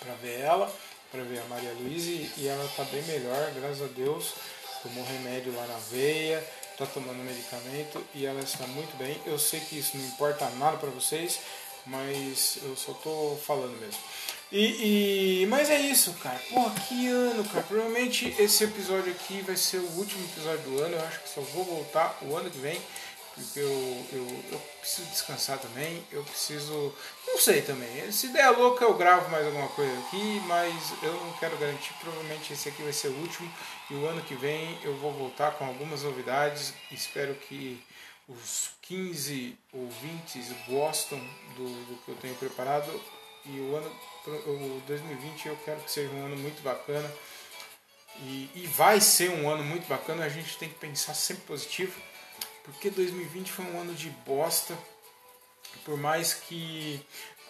para 0.00 0.12
ver 0.14 0.40
ela, 0.40 0.70
para 1.10 1.22
ver 1.22 1.38
a 1.38 1.44
Maria 1.44 1.72
Luísa 1.72 2.10
e 2.36 2.46
ela 2.46 2.64
está 2.66 2.84
bem 2.84 3.02
melhor, 3.04 3.50
graças 3.52 3.82
a 3.82 3.86
Deus. 3.86 4.34
Tomou 4.82 5.04
remédio 5.04 5.54
lá 5.54 5.66
na 5.66 5.78
veia, 5.90 6.46
está 6.72 6.84
tomando 6.84 7.24
medicamento 7.24 8.04
e 8.14 8.26
ela 8.26 8.40
está 8.40 8.66
muito 8.66 8.94
bem. 8.98 9.18
Eu 9.24 9.38
sei 9.38 9.60
que 9.60 9.78
isso 9.78 9.96
não 9.96 10.04
importa 10.04 10.48
nada 10.50 10.76
para 10.76 10.90
vocês, 10.90 11.40
mas 11.86 12.58
eu 12.62 12.76
só 12.76 12.92
estou 12.92 13.38
falando 13.38 13.78
mesmo. 13.80 14.00
E, 14.52 15.42
e, 15.42 15.46
mas 15.46 15.70
é 15.70 15.78
isso, 15.80 16.12
cara. 16.14 16.38
Porra, 16.50 16.74
que 16.80 17.06
ano, 17.06 17.44
cara. 17.44 17.62
Provavelmente 17.62 18.34
esse 18.38 18.64
episódio 18.64 19.12
aqui 19.12 19.40
vai 19.42 19.56
ser 19.56 19.78
o 19.78 19.90
último 19.92 20.24
episódio 20.24 20.62
do 20.64 20.82
ano. 20.82 20.96
Eu 20.96 21.06
acho 21.06 21.20
que 21.20 21.28
só 21.28 21.40
vou 21.40 21.64
voltar 21.64 22.18
o 22.22 22.36
ano 22.36 22.50
que 22.50 22.58
vem. 22.58 22.80
Porque 23.32 23.60
eu, 23.60 24.06
eu, 24.12 24.44
eu 24.50 24.58
preciso 24.80 25.08
descansar 25.08 25.58
também. 25.58 26.04
Eu 26.10 26.24
preciso. 26.24 26.92
Não 27.28 27.38
sei 27.38 27.62
também. 27.62 28.10
Se 28.10 28.28
der 28.28 28.50
louca, 28.50 28.84
eu 28.84 28.94
gravo 28.94 29.30
mais 29.30 29.46
alguma 29.46 29.68
coisa 29.68 29.96
aqui. 30.00 30.42
Mas 30.46 30.74
eu 31.00 31.12
não 31.12 31.32
quero 31.34 31.56
garantir. 31.56 31.94
Provavelmente 32.00 32.52
esse 32.52 32.68
aqui 32.68 32.82
vai 32.82 32.92
ser 32.92 33.08
o 33.08 33.16
último. 33.18 33.48
E 33.88 33.94
o 33.94 34.06
ano 34.06 34.20
que 34.22 34.34
vem 34.34 34.76
eu 34.82 34.96
vou 34.96 35.12
voltar 35.12 35.52
com 35.52 35.64
algumas 35.64 36.02
novidades. 36.02 36.74
Espero 36.90 37.36
que 37.36 37.80
os 38.28 38.70
15 38.82 39.56
ouvintes 39.72 40.48
gostam 40.66 41.18
do, 41.56 41.68
do 41.86 42.02
que 42.04 42.08
eu 42.10 42.16
tenho 42.16 42.34
preparado. 42.34 43.00
E 43.46 43.60
o 43.60 43.76
ano 43.76 43.90
o 44.36 44.82
2020 44.86 45.46
eu 45.48 45.56
quero 45.64 45.80
que 45.80 45.90
seja 45.90 46.10
um 46.12 46.26
ano 46.26 46.36
muito 46.36 46.62
bacana. 46.62 47.10
E, 48.22 48.50
e 48.54 48.66
vai 48.66 49.00
ser 49.00 49.30
um 49.30 49.48
ano 49.48 49.64
muito 49.64 49.86
bacana, 49.88 50.24
a 50.24 50.28
gente 50.28 50.58
tem 50.58 50.68
que 50.68 50.74
pensar 50.74 51.14
sempre 51.14 51.44
positivo, 51.44 51.98
porque 52.64 52.90
2020 52.90 53.50
foi 53.50 53.64
um 53.64 53.80
ano 53.80 53.94
de 53.94 54.10
bosta, 54.26 54.76
por 55.84 55.96
mais 55.96 56.34
que. 56.34 57.00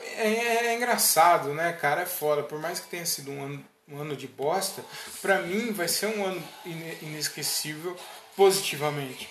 É, 0.00 0.28
é, 0.28 0.66
é 0.66 0.74
engraçado, 0.74 1.52
né, 1.52 1.72
cara? 1.72 2.02
É 2.02 2.06
foda. 2.06 2.42
Por 2.42 2.58
mais 2.58 2.80
que 2.80 2.88
tenha 2.88 3.04
sido 3.04 3.30
um 3.30 3.42
ano, 3.42 3.64
um 3.88 3.98
ano 3.98 4.16
de 4.16 4.26
bosta, 4.26 4.84
pra 5.20 5.42
mim 5.42 5.72
vai 5.72 5.88
ser 5.88 6.06
um 6.06 6.24
ano 6.24 6.42
inesquecível 7.02 7.96
positivamente. 8.36 9.28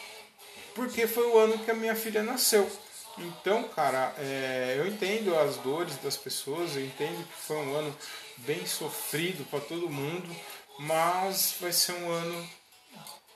Porque 0.75 1.07
foi 1.07 1.25
o 1.27 1.37
ano 1.37 1.57
que 1.59 1.71
a 1.71 1.75
minha 1.75 1.95
filha 1.95 2.21
nasceu. 2.21 2.69
Então, 3.17 3.63
cara, 3.69 4.13
é, 4.17 4.75
eu 4.77 4.87
entendo 4.87 5.37
as 5.37 5.57
dores 5.57 5.97
das 5.97 6.15
pessoas, 6.15 6.75
eu 6.75 6.85
entendo 6.85 7.25
que 7.27 7.41
foi 7.41 7.57
um 7.57 7.75
ano 7.75 7.97
bem 8.37 8.65
sofrido 8.65 9.43
para 9.49 9.59
todo 9.59 9.89
mundo, 9.89 10.33
mas 10.79 11.55
vai 11.59 11.71
ser 11.71 11.93
um 11.93 12.09
ano 12.09 12.49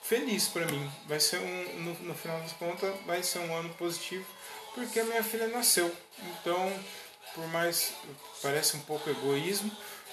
feliz 0.02 0.48
para 0.48 0.66
mim. 0.66 0.90
Vai 1.06 1.20
ser 1.20 1.38
um, 1.38 1.80
no, 1.80 1.94
no, 2.00 2.14
final 2.14 2.40
das 2.40 2.52
contas, 2.52 2.94
vai 3.06 3.22
ser 3.22 3.40
um 3.40 3.54
ano 3.54 3.68
positivo, 3.74 4.24
porque 4.74 5.00
a 5.00 5.04
minha 5.04 5.22
filha 5.22 5.48
nasceu. 5.48 5.94
Então, 6.18 6.72
por 7.34 7.46
mais 7.48 7.92
parece 8.40 8.76
um 8.76 8.80
pouco 8.80 9.10
egoísmo, 9.10 9.70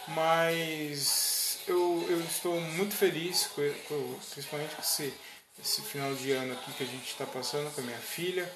mas 0.09 1.59
eu, 1.67 2.05
eu 2.09 2.19
estou 2.21 2.59
muito 2.59 2.95
feliz, 2.95 3.47
com, 3.47 3.61
com, 3.87 4.19
principalmente 4.31 4.75
com 4.75 4.81
esse, 4.81 5.13
esse 5.61 5.81
final 5.81 6.13
de 6.15 6.31
ano 6.31 6.53
aqui 6.53 6.73
que 6.73 6.83
a 6.83 6.87
gente 6.87 7.11
está 7.11 7.25
passando 7.25 7.73
com 7.73 7.81
a 7.81 7.83
minha 7.83 7.99
filha 7.99 8.51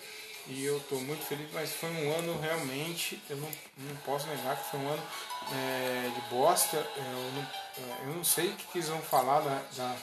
e 0.47 0.63
eu 0.63 0.77
estou 0.77 0.99
muito 1.01 1.25
feliz, 1.25 1.47
mas 1.53 1.71
foi 1.71 1.89
um 1.89 2.13
ano 2.13 2.39
realmente, 2.39 3.21
eu 3.29 3.37
não, 3.37 3.49
não 3.77 3.95
posso 3.97 4.27
negar 4.27 4.55
que 4.55 4.69
foi 4.69 4.79
um 4.79 4.89
ano 4.89 5.03
é, 5.51 6.11
de 6.13 6.21
bosta. 6.29 6.77
Eu 6.77 7.31
não, 7.33 7.41
é, 7.41 8.01
eu 8.03 8.15
não 8.15 8.23
sei 8.23 8.49
o 8.49 8.55
que 8.55 8.77
eles 8.77 8.89
vão 8.89 9.01
falar 9.01 9.39
da, 9.39 9.61
da, 9.75 9.95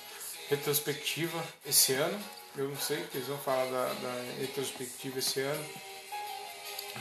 retrospectiva 0.48 1.42
esse 1.64 1.94
ano, 1.94 2.22
eu 2.57 2.68
não 2.68 2.76
sei 2.76 2.98
o 2.98 3.09
que 3.09 3.16
eles 3.16 3.28
vão 3.28 3.38
falar 3.38 3.64
da, 3.64 3.87
da 3.94 4.24
retrospectiva 4.38 5.18
esse 5.18 5.40
ano, 5.40 5.64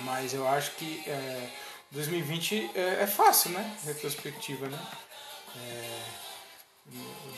mas 0.06 0.34
eu 0.34 0.48
acho 0.48 0.72
que 0.76 1.04
é, 1.06 1.50
2020 1.92 2.72
é, 2.76 3.04
é, 3.04 3.08
fácil, 3.08 3.50
né? 3.50 3.78
Retrospectiva, 3.84 4.70
né? 4.70 4.80
É, 5.58 6.02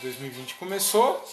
2020 0.02 0.54
começou, 0.54 1.24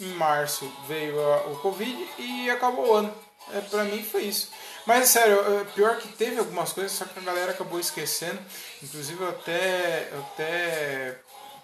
em 0.00 0.12
março 0.14 0.70
veio 0.86 1.18
a, 1.20 1.46
o 1.46 1.58
Covid 1.60 2.08
e 2.18 2.50
acabou 2.50 2.88
o 2.88 2.94
ano. 2.94 3.25
É, 3.52 3.60
pra 3.60 3.84
mim 3.84 4.02
foi 4.02 4.24
isso. 4.24 4.50
Mas 4.86 5.08
sério, 5.08 5.40
é, 5.40 5.64
pior 5.64 5.98
que 5.98 6.08
teve 6.08 6.38
algumas 6.38 6.72
coisas, 6.72 6.92
só 6.92 7.04
que 7.04 7.18
a 7.18 7.22
galera 7.22 7.52
acabou 7.52 7.78
esquecendo. 7.80 8.38
Inclusive 8.82 9.20
eu 9.20 9.28
até. 9.28 10.08
Eu 10.12 10.20
até 10.20 11.18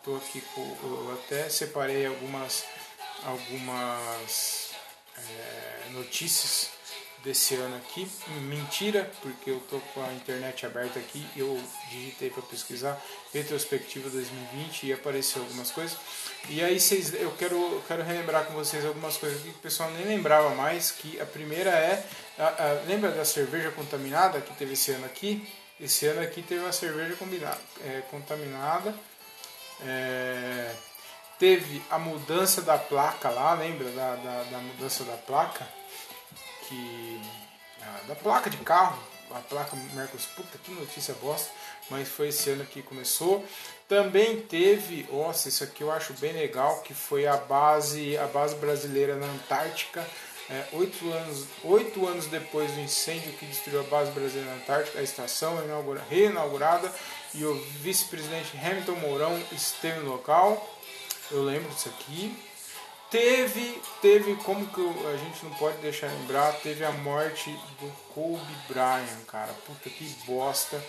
tô 0.04 0.16
aqui 0.16 0.40
com. 0.54 0.60
Eu 0.82 1.20
até 1.24 1.48
separei 1.48 2.06
algumas. 2.06 2.64
algumas 3.24 4.70
é, 5.16 5.90
notícias 5.90 6.71
desse 7.22 7.54
ano 7.54 7.76
aqui. 7.76 8.08
Mentira, 8.42 9.10
porque 9.20 9.50
eu 9.50 9.60
tô 9.70 9.78
com 9.94 10.02
a 10.02 10.12
internet 10.12 10.66
aberta 10.66 10.98
aqui, 10.98 11.26
eu 11.36 11.60
digitei 11.90 12.30
para 12.30 12.42
pesquisar 12.42 13.00
retrospectiva 13.32 14.08
2020 14.10 14.86
e 14.86 14.92
apareceu 14.92 15.42
algumas 15.42 15.70
coisas. 15.70 15.96
E 16.48 16.62
aí 16.62 16.78
vocês, 16.78 17.14
eu 17.14 17.30
quero, 17.32 17.82
quero 17.86 18.02
relembrar 18.02 18.44
com 18.46 18.54
vocês 18.54 18.84
algumas 18.84 19.16
coisas 19.16 19.40
que 19.42 19.50
o 19.50 19.54
pessoal 19.54 19.90
nem 19.92 20.04
lembrava 20.04 20.50
mais, 20.54 20.90
que 20.90 21.20
a 21.20 21.26
primeira 21.26 21.70
é, 21.70 22.04
a, 22.38 22.46
a, 22.46 22.72
lembra 22.86 23.10
da 23.10 23.24
cerveja 23.24 23.70
contaminada 23.70 24.40
que 24.40 24.54
teve 24.54 24.72
esse 24.72 24.90
ano 24.92 25.06
aqui? 25.06 25.46
Esse 25.80 26.06
ano 26.06 26.20
aqui 26.20 26.42
teve 26.42 26.60
uma 26.60 26.72
cerveja 26.72 27.16
combinada, 27.16 27.60
é, 27.84 28.02
contaminada. 28.10 28.94
É, 29.84 30.72
teve 31.38 31.82
a 31.90 31.98
mudança 31.98 32.62
da 32.62 32.78
placa 32.78 33.28
lá, 33.30 33.54
lembra 33.54 33.90
da, 33.90 34.14
da, 34.16 34.42
da 34.44 34.58
mudança 34.58 35.02
da 35.04 35.16
placa? 35.16 35.81
Que. 36.72 37.20
da 38.08 38.14
placa 38.14 38.48
de 38.48 38.56
carro, 38.58 38.98
a 39.30 39.40
placa 39.40 39.76
Mercos, 39.94 40.24
puta 40.26 40.58
que 40.58 40.72
notícia 40.72 41.14
bosta, 41.20 41.50
mas 41.90 42.08
foi 42.08 42.28
esse 42.28 42.50
ano 42.50 42.64
que 42.64 42.82
começou. 42.82 43.44
Também 43.88 44.40
teve, 44.40 45.06
nossa, 45.12 45.48
isso 45.48 45.64
aqui 45.64 45.82
eu 45.82 45.90
acho 45.90 46.14
bem 46.14 46.32
legal, 46.32 46.80
que 46.80 46.94
foi 46.94 47.26
a 47.26 47.36
base, 47.36 48.16
a 48.16 48.26
base 48.26 48.54
brasileira 48.56 49.16
na 49.16 49.26
Antártica. 49.26 50.06
É, 50.50 50.66
oito, 50.72 51.10
anos, 51.10 51.46
oito 51.64 52.06
anos 52.06 52.26
depois 52.26 52.70
do 52.72 52.80
incêndio 52.80 53.32
que 53.34 53.46
destruiu 53.46 53.80
a 53.80 53.84
base 53.84 54.10
brasileira 54.10 54.50
na 54.50 54.56
Antártica, 54.56 54.98
a 54.98 55.02
estação 55.02 55.58
é 55.58 56.04
reinaugurada 56.10 56.92
e 57.34 57.44
o 57.44 57.54
vice-presidente 57.80 58.56
Hamilton 58.56 58.96
Mourão 58.96 59.42
esteve 59.52 60.00
no 60.00 60.10
local 60.10 60.72
eu 61.32 61.42
lembro 61.42 61.70
disso 61.70 61.88
aqui. 61.88 62.36
Teve, 63.12 63.78
teve, 64.00 64.34
como 64.36 64.66
que 64.68 64.80
a 64.80 65.16
gente 65.18 65.44
não 65.44 65.52
pode 65.56 65.76
deixar 65.82 66.06
lembrar, 66.06 66.50
teve 66.60 66.82
a 66.82 66.90
morte 66.92 67.50
do 67.78 67.92
Kobe 68.14 68.54
Bryant, 68.66 69.26
cara. 69.28 69.52
Puta 69.66 69.90
que 69.90 70.02
bosta. 70.24 70.82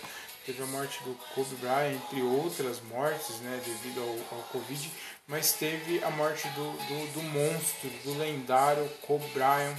Teve 0.46 0.62
a 0.62 0.66
morte 0.66 1.04
do 1.04 1.14
Kobe 1.34 1.54
Bryant, 1.56 1.96
entre 1.96 2.22
outras 2.22 2.80
mortes, 2.80 3.40
né, 3.40 3.60
devido 3.62 4.00
ao, 4.00 4.38
ao 4.38 4.44
Covid. 4.44 4.90
Mas 5.26 5.52
teve 5.52 6.02
a 6.02 6.08
morte 6.08 6.48
do, 6.48 6.72
do, 6.72 7.12
do 7.12 7.22
monstro, 7.24 7.90
do 8.04 8.16
lendário 8.16 8.88
Kobe 9.02 9.26
Bryant, 9.34 9.76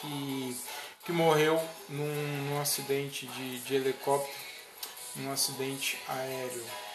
que, 0.00 0.56
que 1.04 1.12
morreu 1.12 1.62
num, 1.90 2.48
num 2.48 2.58
acidente 2.58 3.26
de, 3.26 3.58
de 3.60 3.74
helicóptero, 3.74 4.32
num 5.16 5.30
acidente 5.30 5.98
aéreo 6.08 6.87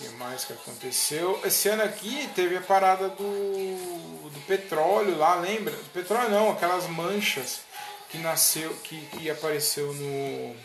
que 0.00 0.08
mais 0.16 0.44
que 0.46 0.54
aconteceu? 0.54 1.38
Esse 1.44 1.68
ano 1.68 1.82
aqui 1.82 2.28
teve 2.34 2.56
a 2.56 2.62
parada 2.62 3.10
do, 3.10 4.30
do 4.30 4.40
petróleo 4.46 5.16
lá, 5.18 5.34
lembra? 5.34 5.74
Petróleo 5.92 6.30
não, 6.30 6.50
aquelas 6.50 6.86
manchas 6.86 7.60
que 8.08 8.16
nasceu, 8.18 8.74
que, 8.82 8.98
que 9.06 9.30
apareceu 9.30 9.92
no. 9.92 10.56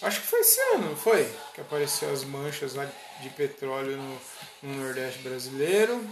Acho 0.00 0.20
que 0.20 0.26
foi 0.26 0.40
esse 0.40 0.58
ano, 0.74 0.90
não 0.90 0.96
foi? 0.96 1.30
Que 1.54 1.60
apareceu 1.60 2.10
as 2.10 2.24
manchas 2.24 2.74
lá 2.74 2.88
de 3.20 3.28
petróleo 3.30 3.96
no, 3.98 4.20
no 4.62 4.84
Nordeste 4.84 5.20
brasileiro. 5.20 6.04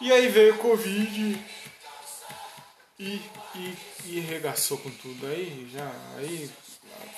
E 0.00 0.12
aí 0.12 0.28
veio 0.28 0.54
o 0.54 0.58
Covid 0.58 1.44
e, 2.98 3.22
e, 3.54 3.78
e 4.04 4.20
regaçou 4.20 4.78
com 4.78 4.90
tudo 4.90 5.26
aí, 5.26 5.68
já. 5.72 5.90
Aí 6.18 6.50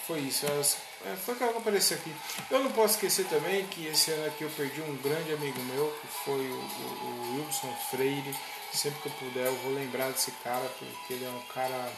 foi 0.06 0.20
isso. 0.20 0.46
Elas, 0.46 0.76
é, 1.06 1.16
foi 1.16 1.34
que 1.34 1.42
ela 1.42 1.58
apareceu 1.58 1.96
aqui. 1.96 2.14
Eu 2.50 2.60
não 2.60 2.72
posso 2.72 2.94
esquecer 2.94 3.26
também 3.28 3.66
que 3.66 3.86
esse 3.86 4.10
ano 4.10 4.26
aqui 4.26 4.42
eu 4.42 4.50
perdi 4.50 4.80
um 4.82 4.96
grande 4.98 5.32
amigo 5.32 5.58
meu, 5.60 5.90
que 6.00 6.06
foi 6.06 6.40
o, 6.40 6.54
o, 6.54 7.36
o 7.36 7.36
Wilson 7.36 7.74
Freire. 7.90 8.34
Sempre 8.72 9.02
que 9.02 9.08
eu 9.08 9.12
puder 9.12 9.46
eu 9.46 9.56
vou 9.56 9.72
lembrar 9.74 10.10
desse 10.10 10.30
cara, 10.42 10.66
porque 10.78 11.12
ele 11.12 11.24
é 11.24 11.28
um 11.28 11.42
cara. 11.52 11.92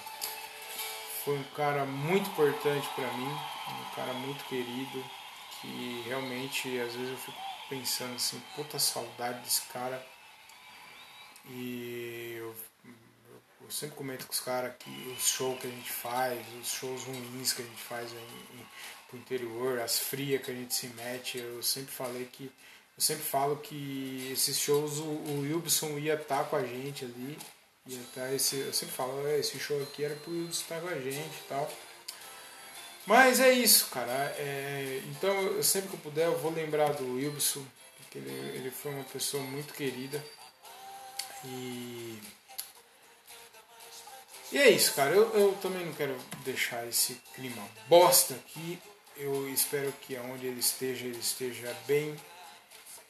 Foi 1.24 1.38
um 1.38 1.44
cara 1.54 1.84
muito 1.84 2.28
importante 2.30 2.86
para 2.94 3.10
mim, 3.12 3.28
um 3.28 3.94
cara 3.94 4.12
muito 4.12 4.44
querido, 4.44 5.04
que 5.60 6.02
realmente 6.06 6.78
às 6.80 6.94
vezes 6.94 7.10
eu 7.10 7.16
fico 7.16 7.38
pensando 7.68 8.14
assim, 8.16 8.42
puta 8.54 8.78
saudade 8.78 9.40
desse 9.40 9.62
cara. 9.72 10.04
E 11.50 12.36
eu 12.38 12.54
eu 13.64 13.70
sempre 13.70 13.96
comento 13.96 14.26
com 14.26 14.32
os 14.32 14.40
caras 14.40 14.74
que 14.78 14.90
os 15.16 15.26
shows 15.26 15.58
que 15.58 15.66
a 15.66 15.70
gente 15.70 15.90
faz, 15.90 16.38
os 16.60 16.68
shows 16.68 17.04
ruins 17.04 17.52
que 17.52 17.62
a 17.62 17.64
gente 17.64 17.82
faz 17.82 18.12
em, 18.12 18.66
pro 19.08 19.18
interior, 19.18 19.80
as 19.80 19.98
frias 19.98 20.42
que 20.42 20.50
a 20.50 20.54
gente 20.54 20.74
se 20.74 20.88
mete, 20.88 21.38
eu 21.38 21.62
sempre 21.62 21.92
falei 21.92 22.26
que. 22.26 22.44
Eu 22.96 23.02
sempre 23.02 23.24
falo 23.24 23.56
que 23.56 24.30
esses 24.32 24.56
shows 24.56 24.98
o, 24.98 25.04
o 25.04 25.40
Wilson 25.40 25.98
ia 25.98 26.14
estar 26.14 26.44
tá 26.44 26.44
com 26.44 26.56
a 26.56 26.64
gente 26.64 27.04
ali. 27.04 27.36
Ia 27.86 28.00
tá 28.14 28.32
esse, 28.32 28.56
eu 28.56 28.72
sempre 28.72 28.94
falo, 28.94 29.26
é, 29.26 29.40
esse 29.40 29.58
show 29.58 29.82
aqui 29.82 30.04
era 30.04 30.14
pro 30.14 30.32
Wilson 30.32 30.62
estar 30.62 30.80
com 30.80 30.88
a 30.88 31.00
gente 31.00 31.18
e 31.18 31.48
tal. 31.48 31.70
Mas 33.06 33.40
é 33.40 33.52
isso, 33.52 33.88
cara. 33.90 34.12
É, 34.38 35.02
então 35.10 35.30
eu, 35.42 35.62
sempre 35.62 35.88
que 35.88 35.96
eu 35.96 36.00
puder 36.00 36.26
eu 36.26 36.38
vou 36.38 36.52
lembrar 36.52 36.92
do 36.94 37.16
Wilson, 37.16 37.64
porque 37.98 38.18
ele, 38.18 38.30
ele 38.58 38.70
foi 38.70 38.92
uma 38.92 39.04
pessoa 39.04 39.42
muito 39.42 39.74
querida. 39.74 40.24
E 41.44 42.18
e 44.54 44.58
é 44.58 44.70
isso, 44.70 44.94
cara. 44.94 45.12
Eu, 45.12 45.28
eu 45.34 45.52
também 45.60 45.84
não 45.84 45.92
quero 45.94 46.16
deixar 46.44 46.86
esse 46.86 47.14
clima 47.34 47.68
bosta 47.88 48.34
aqui. 48.34 48.78
Eu 49.16 49.48
espero 49.48 49.92
que 50.00 50.16
aonde 50.16 50.46
ele 50.46 50.60
esteja, 50.60 51.04
ele 51.04 51.18
esteja 51.18 51.76
bem. 51.88 52.16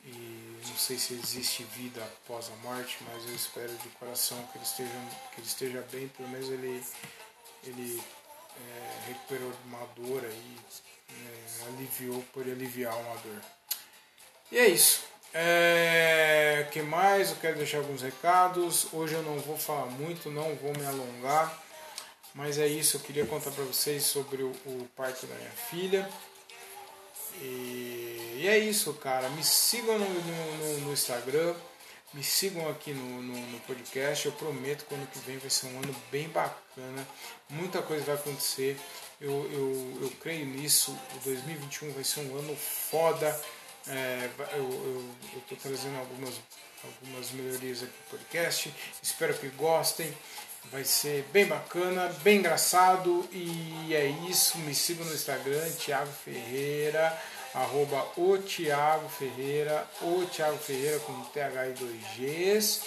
E 0.06 0.58
não 0.66 0.76
sei 0.76 0.96
se 0.96 1.12
existe 1.12 1.62
vida 1.64 2.02
após 2.02 2.50
a 2.50 2.56
morte, 2.66 2.96
mas 3.02 3.28
eu 3.28 3.34
espero 3.34 3.72
de 3.76 3.88
coração 3.90 4.42
que 4.46 4.56
ele 4.56 4.64
esteja, 4.64 4.90
que 5.34 5.40
ele 5.40 5.46
esteja 5.46 5.86
bem. 5.92 6.08
Pelo 6.08 6.30
menos 6.30 6.48
ele, 6.48 6.82
ele 7.64 8.02
é, 8.56 9.08
recuperou 9.08 9.52
uma 9.66 9.86
dor 9.96 10.24
aí, 10.24 10.56
é, 11.10 11.64
aliviou, 11.66 12.24
por 12.32 12.42
aliviar 12.42 12.96
uma 12.96 13.16
dor. 13.16 13.42
E 14.50 14.58
é 14.58 14.66
isso. 14.68 15.04
É, 15.36 16.68
que 16.70 16.80
mais? 16.80 17.30
Eu 17.30 17.36
quero 17.36 17.56
deixar 17.56 17.78
alguns 17.78 18.02
recados. 18.02 18.86
Hoje 18.92 19.14
eu 19.14 19.22
não 19.24 19.36
vou 19.40 19.56
falar 19.56 19.86
muito, 19.86 20.30
não 20.30 20.54
vou 20.54 20.72
me 20.72 20.86
alongar. 20.86 21.60
Mas 22.32 22.56
é 22.56 22.68
isso, 22.68 22.96
eu 22.96 23.00
queria 23.00 23.26
contar 23.26 23.50
para 23.50 23.64
vocês 23.64 24.04
sobre 24.04 24.44
o, 24.44 24.50
o, 24.64 24.88
parto 24.94 25.26
da 25.26 25.34
minha 25.34 25.50
filha. 25.50 26.08
E, 27.40 28.38
e, 28.42 28.46
é 28.46 28.58
isso, 28.58 28.94
cara. 28.94 29.28
Me 29.30 29.42
sigam 29.42 29.98
no, 29.98 30.08
no, 30.08 30.80
no 30.82 30.92
Instagram, 30.92 31.54
me 32.12 32.22
sigam 32.22 32.68
aqui 32.68 32.92
no, 32.92 33.22
no, 33.22 33.60
podcast. 33.60 34.26
Eu 34.26 34.32
prometo 34.32 34.84
que 34.84 34.94
ano 34.94 35.06
que 35.08 35.18
vem 35.20 35.38
vai 35.38 35.50
ser 35.50 35.66
um 35.66 35.78
ano 35.78 35.94
bem 36.12 36.28
bacana. 36.28 37.06
Muita 37.50 37.82
coisa 37.82 38.04
vai 38.04 38.14
acontecer. 38.14 38.78
Eu, 39.20 39.32
eu, 39.52 39.98
eu 40.02 40.12
creio 40.20 40.46
nisso. 40.46 40.96
O 41.16 41.24
2021 41.24 41.92
vai 41.92 42.04
ser 42.04 42.20
um 42.20 42.38
ano 42.38 42.54
foda 42.56 43.40
é, 43.88 44.30
eu 44.54 45.04
estou 45.36 45.58
trazendo 45.58 45.98
algumas, 45.98 46.34
algumas 46.82 47.30
melhorias 47.32 47.82
aqui 47.82 47.92
no 47.92 48.18
podcast. 48.18 48.74
Espero 49.02 49.34
que 49.34 49.48
gostem. 49.48 50.12
Vai 50.72 50.84
ser 50.84 51.24
bem 51.32 51.46
bacana, 51.46 52.08
bem 52.22 52.38
engraçado. 52.38 53.28
E 53.30 53.94
é 53.94 54.06
isso. 54.28 54.58
Me 54.58 54.74
sigam 54.74 55.04
no 55.04 55.14
Instagram, 55.14 55.70
Thiago 55.72 56.10
Ferreira, 56.24 57.16
arroba 57.52 58.06
o 58.16 58.38
Thiago 58.38 59.08
Ferreira, 59.08 59.86
o 60.00 60.24
Thiago 60.26 60.58
Ferreira 60.58 60.98
com 61.00 61.20
TH 61.24 61.68
e 61.68 61.74
2Gs. 61.74 62.82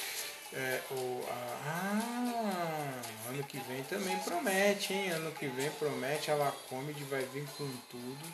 É, 0.53 0.81
o, 0.91 1.23
ah, 1.29 3.01
ano 3.29 3.43
que 3.43 3.59
vem 3.59 3.83
também 3.83 4.17
promete, 4.19 4.93
hein? 4.93 5.09
Ano 5.11 5.31
que 5.33 5.47
vem 5.47 5.69
promete, 5.71 6.31
a 6.31 6.35
Lacomedy 6.35 7.03
vai 7.03 7.21
vir 7.33 7.45
com 7.57 7.69
tudo. 7.91 8.33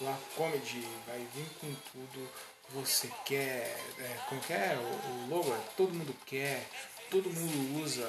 La 0.00 0.16
Comedy 0.36 0.86
vai 1.06 1.26
vir 1.34 1.46
com 1.60 1.74
tudo 1.92 2.28
você 2.70 3.10
quer. 3.24 3.76
É, 3.98 4.16
como 4.28 4.40
que 4.40 4.52
é? 4.52 4.78
O, 4.78 5.10
o 5.10 5.28
logo 5.28 5.54
é 5.54 5.58
todo 5.76 5.94
mundo 5.94 6.14
quer, 6.24 6.66
todo 7.10 7.28
mundo 7.28 7.82
usa. 7.82 8.06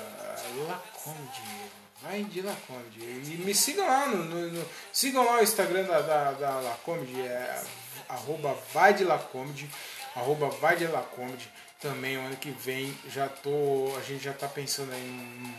La 0.67 0.81
Comedy. 1.03 1.71
Vai 2.01 2.23
de 2.23 2.41
La 2.41 2.55
Comedy. 2.67 3.01
E 3.01 3.41
me 3.43 3.53
sigam 3.53 3.85
lá 3.85 4.07
no, 4.07 4.23
no, 4.23 4.51
no 4.51 4.65
sigam 4.93 5.25
lá 5.25 5.39
o 5.39 5.43
Instagram 5.43 5.83
da, 5.83 6.01
da, 6.01 6.31
da 6.31 6.59
La 6.59 6.75
Comedy, 6.83 7.19
é 7.21 7.63
arroba 8.07 8.57
vai 8.73 8.93
de 8.93 9.03
La 9.03 9.17
Comedy, 9.17 9.69
arroba 10.15 10.49
vai 10.49 10.77
de 10.77 10.87
La 10.87 11.01
Comedy. 11.01 11.51
Também 11.79 12.15
ano 12.15 12.37
que 12.37 12.51
vem 12.51 12.95
já 13.09 13.27
tô. 13.27 13.93
A 13.97 14.01
gente 14.01 14.23
já 14.23 14.33
tá 14.33 14.47
pensando 14.47 14.93
em 14.93 15.55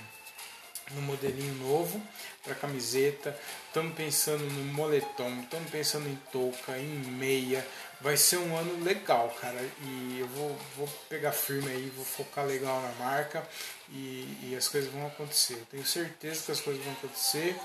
no 0.95 1.03
modelinho 1.03 1.55
novo 1.55 2.01
para 2.43 2.55
camiseta. 2.55 3.37
Estamos 3.67 3.95
pensando 3.95 4.45
no 4.45 4.65
moletom, 4.73 5.41
estamos 5.43 5.71
pensando 5.71 6.09
em 6.09 6.19
touca, 6.31 6.79
em 6.79 6.99
meia. 7.13 7.67
Vai 8.01 8.17
ser 8.17 8.39
um 8.39 8.57
ano 8.57 8.83
legal, 8.85 9.35
cara. 9.41 9.61
E 9.83 10.19
eu 10.19 10.27
vou, 10.29 10.57
vou 10.77 10.89
pegar 11.09 11.33
firme 11.33 11.71
aí, 11.71 11.93
vou 11.95 12.05
focar 12.05 12.45
legal 12.45 12.81
na 12.83 12.93
marca 13.05 13.47
e, 13.91 14.51
e 14.51 14.57
as 14.57 14.69
coisas 14.69 14.91
vão 14.93 15.07
acontecer. 15.07 15.55
Eu 15.55 15.67
tenho 15.67 15.87
certeza 15.87 16.43
que 16.45 16.53
as 16.53 16.61
coisas 16.61 16.83
vão 16.85 16.93
acontecer. 16.95 17.57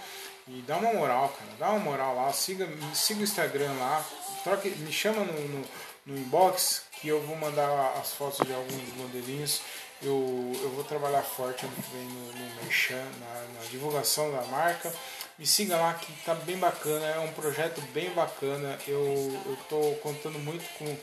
E 0.47 0.63
dá 0.65 0.77
uma 0.77 0.93
moral, 0.93 1.29
cara. 1.29 1.51
Dá 1.59 1.69
uma 1.71 1.79
moral 1.79 2.15
lá. 2.15 2.31
Siga, 2.31 2.67
siga 2.93 3.19
o 3.19 3.23
Instagram 3.23 3.73
lá. 3.73 4.05
Troque, 4.43 4.69
me 4.69 4.91
chama 4.91 5.25
no, 5.25 5.33
no, 5.33 5.65
no 6.05 6.17
inbox 6.17 6.83
que 7.01 7.07
eu 7.07 7.21
vou 7.21 7.35
mandar 7.35 7.97
as 7.99 8.13
fotos 8.13 8.45
de 8.45 8.53
alguns 8.53 8.93
modelinhos 8.95 9.61
Eu, 10.01 10.51
eu 10.61 10.69
vou 10.71 10.83
trabalhar 10.83 11.23
forte 11.23 11.65
ano 11.65 11.75
que 11.75 11.91
vem 11.91 12.05
no, 12.05 12.31
no 12.33 12.55
Merchan, 12.63 13.03
na, 13.19 13.59
na 13.59 13.65
divulgação 13.69 14.31
da 14.31 14.43
marca. 14.43 14.93
Me 15.39 15.45
siga 15.45 15.77
lá 15.77 15.93
que 15.93 16.11
tá 16.23 16.35
bem 16.35 16.57
bacana, 16.57 17.05
é 17.05 17.19
um 17.19 17.31
projeto 17.33 17.81
bem 17.93 18.09
bacana. 18.11 18.77
Eu, 18.87 19.41
eu 19.45 19.57
tô 19.69 19.95
contando 20.01 20.37
muito 20.39 20.63
com, 20.77 20.97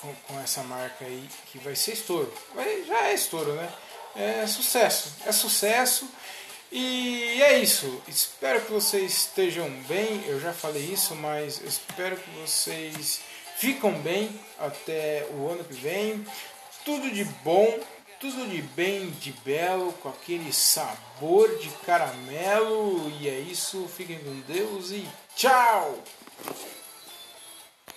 com, 0.00 0.14
com, 0.26 0.40
essa 0.40 0.62
marca 0.62 1.04
aí, 1.04 1.28
que 1.50 1.58
vai 1.58 1.76
ser 1.76 1.92
estouro. 1.92 2.32
Vai, 2.54 2.84
já 2.84 3.08
é 3.08 3.14
estouro, 3.14 3.52
né? 3.54 3.72
É 4.16 4.46
sucesso. 4.46 5.14
É 5.26 5.32
sucesso. 5.32 6.08
E 6.70 7.42
é 7.42 7.58
isso. 7.58 8.02
Espero 8.08 8.62
que 8.62 8.72
vocês 8.72 9.12
estejam 9.12 9.68
bem. 9.82 10.24
Eu 10.26 10.40
já 10.40 10.54
falei 10.54 10.82
isso, 10.82 11.14
mas 11.14 11.60
espero 11.60 12.16
que 12.16 12.30
vocês 12.30 13.20
ficam 13.62 13.92
bem 13.92 14.28
até 14.58 15.24
o 15.30 15.48
ano 15.48 15.62
que 15.62 15.74
vem. 15.74 16.26
Tudo 16.84 17.08
de 17.12 17.22
bom, 17.44 17.78
tudo 18.18 18.50
de 18.50 18.60
bem, 18.60 19.08
de 19.10 19.30
belo, 19.44 19.92
com 20.02 20.08
aquele 20.08 20.52
sabor 20.52 21.48
de 21.58 21.68
caramelo. 21.86 23.08
E 23.20 23.28
é 23.28 23.38
isso. 23.38 23.86
Fiquem 23.86 24.18
com 24.18 24.40
Deus 24.52 24.90
e 24.90 25.06
tchau! 25.36 25.96